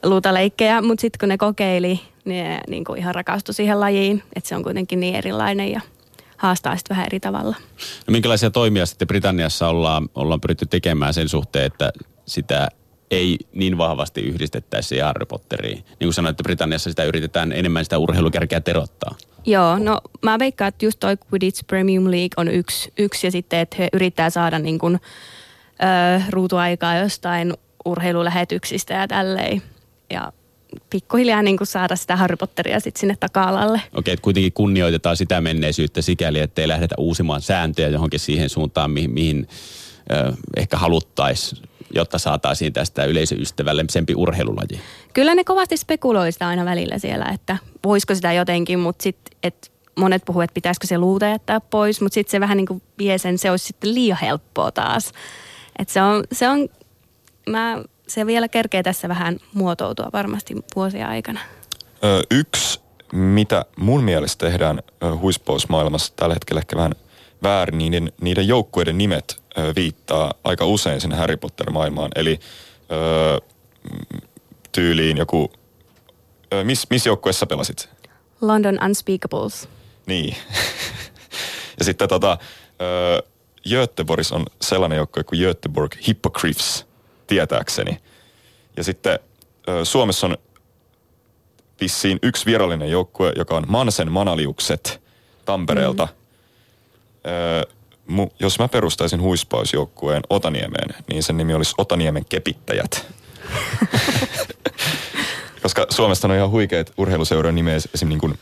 luutaleikkejä. 0.04 0.83
Mutta 0.83 1.00
sitten 1.00 1.18
kun 1.18 1.28
ne 1.28 1.38
kokeili, 1.38 2.00
niin 2.24 2.44
ne 2.44 2.61
niin 2.68 2.85
kuin 2.85 2.98
ihan 2.98 3.14
rakastui 3.14 3.54
siihen 3.54 3.80
lajiin, 3.80 4.22
että 4.37 4.48
se 4.48 4.57
on 4.57 4.62
kuitenkin 4.62 5.00
niin 5.00 5.14
erilainen 5.14 5.70
ja 5.70 5.80
haastaa 6.37 6.76
sitten 6.76 6.94
vähän 6.94 7.07
eri 7.07 7.20
tavalla. 7.20 7.57
No, 8.07 8.12
minkälaisia 8.12 8.50
toimia 8.50 8.87
sitten 8.87 9.09
Britanniassa 9.09 9.68
ollaan, 9.68 10.09
ollaan 10.14 10.40
pyritty 10.40 10.66
tekemään 10.66 11.14
sen 11.14 11.28
suhteen, 11.28 11.66
että 11.66 11.92
sitä 12.26 12.68
ei 13.10 13.38
niin 13.52 13.78
vahvasti 13.78 14.20
yhdistettäisi 14.20 14.88
siihen 14.88 15.06
Harry 15.06 15.26
Potteriin? 15.26 15.76
Niin 15.76 16.06
kuin 16.06 16.14
sanoit, 16.14 16.34
että 16.34 16.42
Britanniassa 16.42 16.90
sitä 16.90 17.04
yritetään 17.04 17.52
enemmän 17.52 17.84
sitä 17.84 17.98
urheilukärkeä 17.98 18.60
terottaa. 18.60 19.14
Joo, 19.46 19.78
no 19.78 20.00
mä 20.22 20.38
veikkaan, 20.38 20.68
että 20.68 20.84
just 20.84 21.00
toi 21.00 21.16
Quidditch 21.32 21.66
Premium 21.66 22.04
League 22.04 22.34
on 22.36 22.48
yksi, 22.48 22.92
yksi 22.98 23.26
ja 23.26 23.30
sitten, 23.30 23.58
että 23.58 23.76
he 23.78 23.88
yrittää 23.92 24.30
saada 24.30 24.58
niin 24.58 24.78
kuin, 24.78 24.94
ö, 24.94 26.22
ruutuaikaa 26.30 26.96
jostain 26.96 27.54
urheilulähetyksistä 27.84 28.94
ja 28.94 29.08
tälleen. 29.08 29.62
Ja 30.10 30.32
pikkuhiljaa 30.90 31.42
niin 31.42 31.56
kuin 31.56 31.66
saada 31.66 31.96
sitä 31.96 32.16
Harry 32.16 32.36
Potteria 32.36 32.80
sitten 32.80 33.00
sinne 33.00 33.16
taka-alalle. 33.20 33.82
Okei, 33.94 34.14
että 34.14 34.22
kuitenkin 34.22 34.52
kunnioitetaan 34.52 35.16
sitä 35.16 35.40
menneisyyttä 35.40 36.02
sikäli, 36.02 36.40
että 36.40 36.62
ei 36.62 36.68
lähdetä 36.68 36.94
uusimaan 36.98 37.40
sääntöjä 37.42 37.88
johonkin 37.88 38.20
siihen 38.20 38.48
suuntaan, 38.48 38.90
mihin, 38.90 39.10
mihin 39.10 39.48
ö, 40.12 40.32
ehkä 40.56 40.76
haluttaisiin, 40.76 41.68
jotta 41.94 42.18
saataisiin 42.18 42.72
tästä 42.72 43.04
yleisöystävällisempi 43.04 44.14
urheilulaji. 44.16 44.80
Kyllä 45.14 45.35
ne 45.35 45.44
kovasti 45.44 45.76
spekuloi 45.76 46.33
sitä 46.33 46.48
aina 46.48 46.64
välillä 46.64 46.98
siellä, 46.98 47.24
että 47.35 47.57
voisiko 47.85 48.14
sitä 48.14 48.33
jotenkin, 48.33 48.78
mutta 48.78 49.02
sitten, 49.02 49.38
että 49.42 49.68
monet 49.96 50.22
puhuvat, 50.24 50.44
että 50.44 50.54
pitäisikö 50.54 50.87
se 50.87 50.98
luuta 50.98 51.26
jättää 51.26 51.61
pois, 51.61 52.00
mutta 52.00 52.14
sitten 52.14 52.30
se 52.30 52.40
vähän 52.40 52.57
niin 52.57 52.66
kuin 52.66 52.83
vie 52.98 53.18
sen, 53.18 53.38
se 53.38 53.50
olisi 53.50 53.66
sitten 53.66 53.94
liian 53.94 54.18
helppoa 54.22 54.70
taas. 54.70 55.12
Että 55.78 55.94
se 55.94 56.02
on, 56.02 56.24
se 56.33 56.48
on, 56.48 56.68
mä 57.48 57.83
se 58.09 58.26
vielä 58.26 58.48
kerkee 58.48 58.83
tässä 58.83 59.09
vähän 59.09 59.38
muotoutua 59.54 60.11
varmasti 60.12 60.54
vuosia 60.76 61.09
aikana. 61.09 61.40
Ö, 62.04 62.22
yksi, 62.30 62.80
mitä 63.12 63.64
mun 63.76 64.04
mielestä 64.04 64.46
tehdään 64.46 64.83
ö, 65.02 65.16
huispausmaailmassa 65.16 66.12
tällä 66.16 66.35
hetkellä 66.35 66.59
ehkä 66.59 66.76
vähän 66.76 66.92
väärin, 67.42 67.78
niiden, 67.78 68.12
niiden 68.20 68.48
joukkueiden 68.48 68.98
nimet 68.98 69.44
viittaa 69.76 70.34
aika 70.44 70.66
usein 70.66 71.00
sinne 71.00 71.16
Harry 71.16 71.36
Potter-maailmaan. 71.36 72.10
Eli 72.16 72.40
ö, 72.92 73.40
tyyliin 74.72 75.16
joku, 75.16 75.52
ö, 76.52 76.64
miss, 76.64 76.86
missä 76.90 77.08
joukkueessa 77.08 77.46
pelasit? 77.46 77.88
London 78.40 78.78
Unspeakables. 78.84 79.68
Niin. 80.06 80.36
ja 81.78 81.84
sitten 81.84 82.08
tota, 82.08 82.38
ö, 82.80 83.22
Göteborgs 83.68 84.32
on 84.32 84.46
sellainen 84.62 84.96
joukkue 84.96 85.24
kuin 85.24 85.40
Göteborg 85.40 85.92
Hippogriffs, 86.06 86.86
tietääkseni. 87.26 87.98
Ja 88.76 88.84
sitten 88.84 89.18
ö, 89.68 89.84
Suomessa 89.84 90.26
on 90.26 90.36
vissiin 91.80 92.18
yksi 92.22 92.46
virallinen 92.46 92.90
joukkue, 92.90 93.32
joka 93.36 93.56
on 93.56 93.64
Mansen 93.68 94.12
Manaliukset 94.12 95.02
Tampereelta. 95.44 96.04
Mm. 96.06 96.23
Mu, 98.06 98.28
jos 98.40 98.58
mä 98.58 98.68
perustaisin 98.68 99.20
huispausjoukkueen 99.20 100.22
Otaniemeen, 100.30 100.94
niin 101.10 101.22
sen 101.22 101.37
nimi 101.37 101.54
olisi 101.54 101.74
Otaniemen 101.78 102.24
kepittäjät. 102.28 103.06
Koska 105.62 105.87
Suomesta 105.90 106.28
on 106.28 106.34
ihan 106.34 106.50
huikeat 106.50 106.92
urheiluseurojen 106.96 107.54
nimeä, 107.54 107.76
esimerkiksi 107.76 108.04
niin 108.04 108.18
kuin 108.18 108.38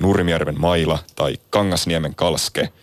Nurmijärven 0.00 0.60
Maila 0.60 0.98
tai 1.16 1.36
Kangasniemen 1.50 2.14
Kalske– 2.14 2.68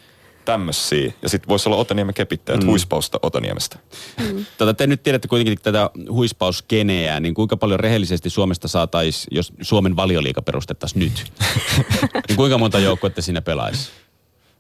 tämmöisiä. 0.47 1.13
Ja 1.21 1.29
sitten 1.29 1.47
voisi 1.49 1.69
olla 1.69 1.77
Otaniemen 1.77 2.13
kepittäjät 2.13 2.63
mm. 2.63 2.67
huispausta 2.69 3.19
Otaniemestä. 3.21 3.79
Mm. 4.19 4.45
Tota, 4.57 4.73
te 4.73 4.87
nyt 4.87 5.03
tiedätte 5.03 5.27
kuitenkin 5.27 5.57
tätä 5.63 5.89
huispauskeneää, 6.09 7.19
niin 7.19 7.33
kuinka 7.33 7.57
paljon 7.57 7.79
rehellisesti 7.79 8.29
Suomesta 8.29 8.67
saataisiin, 8.67 9.27
jos 9.35 9.53
Suomen 9.61 9.95
valioliika 9.95 10.41
perustettaisiin 10.41 10.99
nyt? 10.99 11.31
niin 12.27 12.37
kuinka 12.37 12.57
monta 12.57 12.79
joukkuetta 12.79 13.21
siinä 13.21 13.41
pelaisi? 13.41 13.89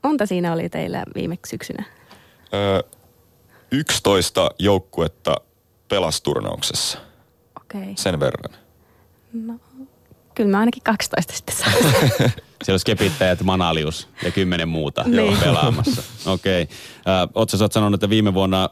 Monta 0.03 0.25
siinä 0.25 0.53
oli 0.53 0.69
teillä 0.69 1.03
viimeksi 1.15 1.49
syksynä? 1.49 1.83
Öö, 2.53 2.81
11 3.71 4.51
joukkuetta 4.59 5.35
pelasturnauksessa. 5.87 6.97
Okei. 7.61 7.81
Okay. 7.81 7.93
Sen 7.95 8.19
verran. 8.19 8.59
No, 9.33 9.59
kyllä 10.37 10.49
mä 10.51 10.59
ainakin 10.59 10.83
12 10.83 11.33
sitten 11.33 11.55
saan. 11.55 11.73
Siellä 12.63 12.73
olisi 12.73 12.85
kepittäjät, 12.85 13.43
Manalius 13.43 14.07
ja 14.23 14.31
kymmenen 14.31 14.69
muuta 14.69 15.03
niin. 15.03 15.37
pelaamassa. 15.37 16.03
Okei. 16.25 16.63
Okay. 16.63 17.27
Otsa, 17.33 17.57
sä 17.57 17.63
oot 17.63 17.71
sanonut, 17.71 17.93
että 17.93 18.09
viime 18.09 18.33
vuonna, 18.33 18.69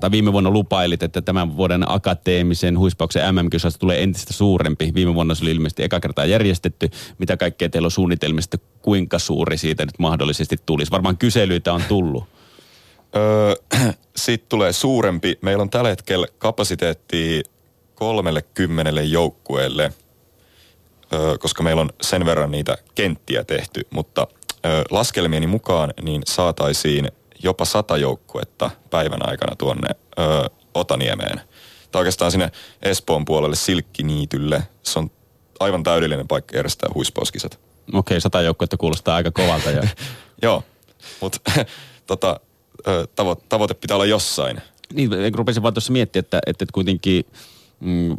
tai 0.00 0.10
viime 0.10 0.32
vuonna 0.32 0.50
lupailit, 0.50 1.02
että 1.02 1.22
tämän 1.22 1.56
vuoden 1.56 1.90
akateemisen 1.90 2.78
huispauksen 2.78 3.34
MM-kisasta 3.34 3.78
tulee 3.78 4.02
entistä 4.02 4.32
suurempi. 4.32 4.92
Viime 4.94 5.14
vuonna 5.14 5.34
se 5.34 5.44
oli 5.44 5.50
ilmeisesti 5.50 5.82
eka 5.82 6.00
kertaa 6.00 6.24
järjestetty. 6.24 6.90
Mitä 7.18 7.36
kaikkea 7.36 7.68
teillä 7.68 7.86
on 7.86 7.90
suunnitelmista, 7.90 8.58
kuinka 8.82 9.18
suuri 9.18 9.58
siitä 9.58 9.86
nyt 9.86 9.98
mahdollisesti 9.98 10.56
tulisi? 10.66 10.90
Varmaan 10.90 11.18
kyselyitä 11.18 11.72
on 11.72 11.82
tullut. 11.88 12.24
Öö, 13.16 13.54
Sitten 14.16 14.48
tulee 14.48 14.72
suurempi. 14.72 15.38
Meillä 15.42 15.62
on 15.62 15.70
tällä 15.70 15.88
hetkellä 15.88 16.26
kapasiteetti 16.38 17.42
kolmelle 17.94 18.42
kymmenelle 18.42 19.04
joukkueelle– 19.04 19.92
koska 21.40 21.62
meillä 21.62 21.82
on 21.82 21.90
sen 22.02 22.26
verran 22.26 22.50
niitä 22.50 22.78
kenttiä 22.94 23.44
tehty, 23.44 23.80
mutta 23.90 24.26
laskelmieni 24.90 25.46
mukaan 25.46 25.94
niin 26.02 26.22
saataisiin 26.26 27.08
jopa 27.42 27.64
sata 27.64 27.96
joukkuetta 27.96 28.70
päivän 28.90 29.28
aikana 29.28 29.56
tuonne 29.56 29.88
Otaniemeen. 30.74 31.40
Tai 31.92 32.00
oikeastaan 32.00 32.30
sinne 32.30 32.50
Espoon 32.82 33.24
puolelle 33.24 33.56
Silkkiniitylle. 33.56 34.62
Se 34.82 34.98
on 34.98 35.10
aivan 35.60 35.82
täydellinen 35.82 36.28
paikka 36.28 36.56
järjestää 36.56 36.90
huispauskisat. 36.94 37.60
Okei, 37.92 37.98
okay, 37.98 38.20
sata 38.20 38.42
joukkuetta 38.42 38.76
kuulostaa 38.76 39.16
aika 39.16 39.30
kovalta 39.30 39.70
jo. 39.70 39.82
Joo, 40.42 40.62
mutta 41.20 41.52
tota, 42.06 42.40
tavo- 43.16 43.42
tavoite 43.48 43.74
pitää 43.74 43.94
olla 43.94 44.06
jossain. 44.06 44.60
Niin, 44.92 45.10
rupesin 45.34 45.62
vaan 45.62 45.74
tuossa 45.74 45.92
miettimään, 45.92 46.24
että, 46.24 46.40
että 46.46 46.66
kuitenkin 46.72 47.24
mm, 47.80 48.16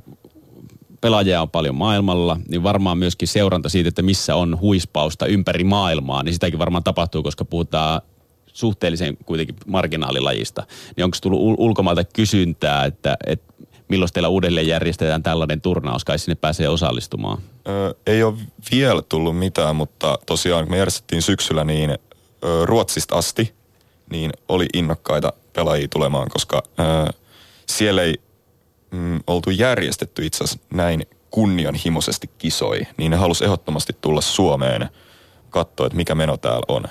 pelaajia 1.02 1.42
on 1.42 1.50
paljon 1.50 1.76
maailmalla, 1.76 2.38
niin 2.48 2.64
varmaan 2.64 2.98
myöskin 2.98 3.28
seuranta 3.28 3.70
siitä, 3.70 3.90
että 3.90 4.02
missä 4.02 4.36
on 4.36 4.60
huispausta 4.60 5.26
ympäri 5.26 5.64
maailmaa, 5.64 6.24
niin 6.24 6.34
sitäkin 6.34 6.60
varmaan 6.60 6.84
tapahtuu, 6.84 7.24
koska 7.24 7.46
puhutaan 7.46 8.02
suhteellisen 8.54 9.18
kuitenkin 9.26 9.56
marginaalilajista. 9.68 10.64
Niin 10.98 11.04
onko 11.06 11.18
tullut 11.22 11.42
ul- 11.42 11.56
ulkomailta 11.58 12.04
kysyntää, 12.04 12.86
että, 12.86 13.18
että 13.28 13.54
milloin 13.88 14.14
teillä 14.14 14.30
uudelleen 14.30 14.68
järjestetään 14.68 15.24
tällainen 15.24 15.62
turnaus, 15.62 16.06
kai 16.06 16.20
sinne 16.20 16.36
pääsee 16.36 16.70
osallistumaan? 16.70 17.38
Ö, 17.68 17.96
ei 18.08 18.24
ole 18.24 18.34
vielä 18.72 19.02
tullut 19.02 19.40
mitään, 19.40 19.76
mutta 19.76 20.20
tosiaan 20.26 20.70
me 20.70 20.78
järjestettiin 20.78 21.22
syksyllä 21.22 21.64
niin 21.64 21.90
ö, 21.90 21.98
Ruotsista 22.66 23.16
asti, 23.16 23.54
niin 24.12 24.32
oli 24.50 24.66
innokkaita 24.74 25.34
pelaajia 25.54 25.88
tulemaan, 25.88 26.30
koska 26.30 26.64
ö, 26.80 27.14
siellä 27.66 28.02
ei 28.02 28.16
mm, 28.92 29.20
oltu 29.28 29.50
järjestetty 29.50 30.26
itse 30.26 30.44
asiassa 30.44 30.68
näin 30.74 31.06
kunnianhimoisesti 31.32 32.30
kisoi, 32.38 32.82
niin 32.98 33.12
ne 33.12 33.18
halusi 33.18 33.44
ehdottomasti 33.46 33.94
tulla 34.02 34.22
Suomeen 34.22 34.90
katsoa, 35.50 35.86
että 35.86 35.96
mikä 35.96 36.16
meno 36.16 36.38
täällä 36.38 36.66
on. 36.68 36.84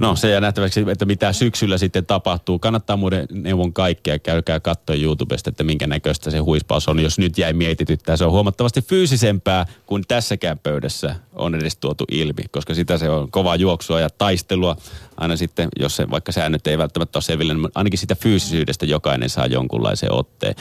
No 0.00 0.16
se 0.16 0.30
jää 0.30 0.40
nähtäväksi, 0.40 0.84
että 0.88 1.04
mitä 1.04 1.32
syksyllä 1.32 1.78
sitten 1.78 2.06
tapahtuu. 2.06 2.58
Kannattaa 2.58 2.96
muiden 2.96 3.26
neuvon 3.32 3.72
kaikkea. 3.72 4.18
Käykää 4.18 4.60
katsoa 4.60 4.96
YouTubesta, 4.96 5.50
että 5.50 5.64
minkä 5.64 5.86
näköistä 5.86 6.30
se 6.30 6.38
huispaus 6.38 6.88
on. 6.88 7.00
Jos 7.00 7.18
nyt 7.18 7.38
jäi 7.38 7.52
mietityttää, 7.52 8.16
se 8.16 8.24
on 8.24 8.30
huomattavasti 8.30 8.82
fyysisempää 8.82 9.66
kuin 9.86 10.04
tässäkään 10.08 10.58
pöydässä 10.58 11.14
on 11.32 11.54
edes 11.54 11.76
tuotu 11.76 12.04
ilmi. 12.10 12.42
Koska 12.50 12.74
sitä 12.74 12.98
se 12.98 13.10
on 13.10 13.30
kovaa 13.30 13.56
juoksua 13.56 14.00
ja 14.00 14.10
taistelua. 14.10 14.76
Aina 15.16 15.36
sitten, 15.36 15.68
jos 15.80 15.96
se, 15.96 16.10
vaikka 16.10 16.32
säännöt 16.32 16.66
ei 16.66 16.78
välttämättä 16.78 17.16
ole 17.16 17.22
selville, 17.22 17.54
niin 17.54 17.68
ainakin 17.74 17.98
sitä 17.98 18.14
fyysisyydestä 18.14 18.86
jokainen 18.86 19.30
saa 19.30 19.46
jonkunlaisen 19.46 20.12
otteen. 20.12 20.54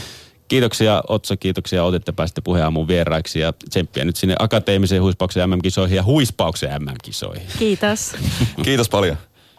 Kiitoksia 0.49 1.03
Otso, 1.07 1.37
kiitoksia 1.37 1.83
otitte 1.83 2.11
pääsitte 2.11 2.41
puheenaamun 2.41 2.87
vieraiksi 2.87 3.39
ja 3.39 3.53
tsemppiä 3.69 4.05
nyt 4.05 4.15
sinne 4.15 4.35
akateemiseen 4.39 5.01
huispauksen 5.01 5.49
MM-kisoihin 5.49 5.95
ja 5.95 6.03
huispauksen 6.03 6.81
MM-kisoihin. 6.81 7.47
Kiitos. 7.59 8.15
Kiitos 8.63 8.89
paljon. 8.89 9.17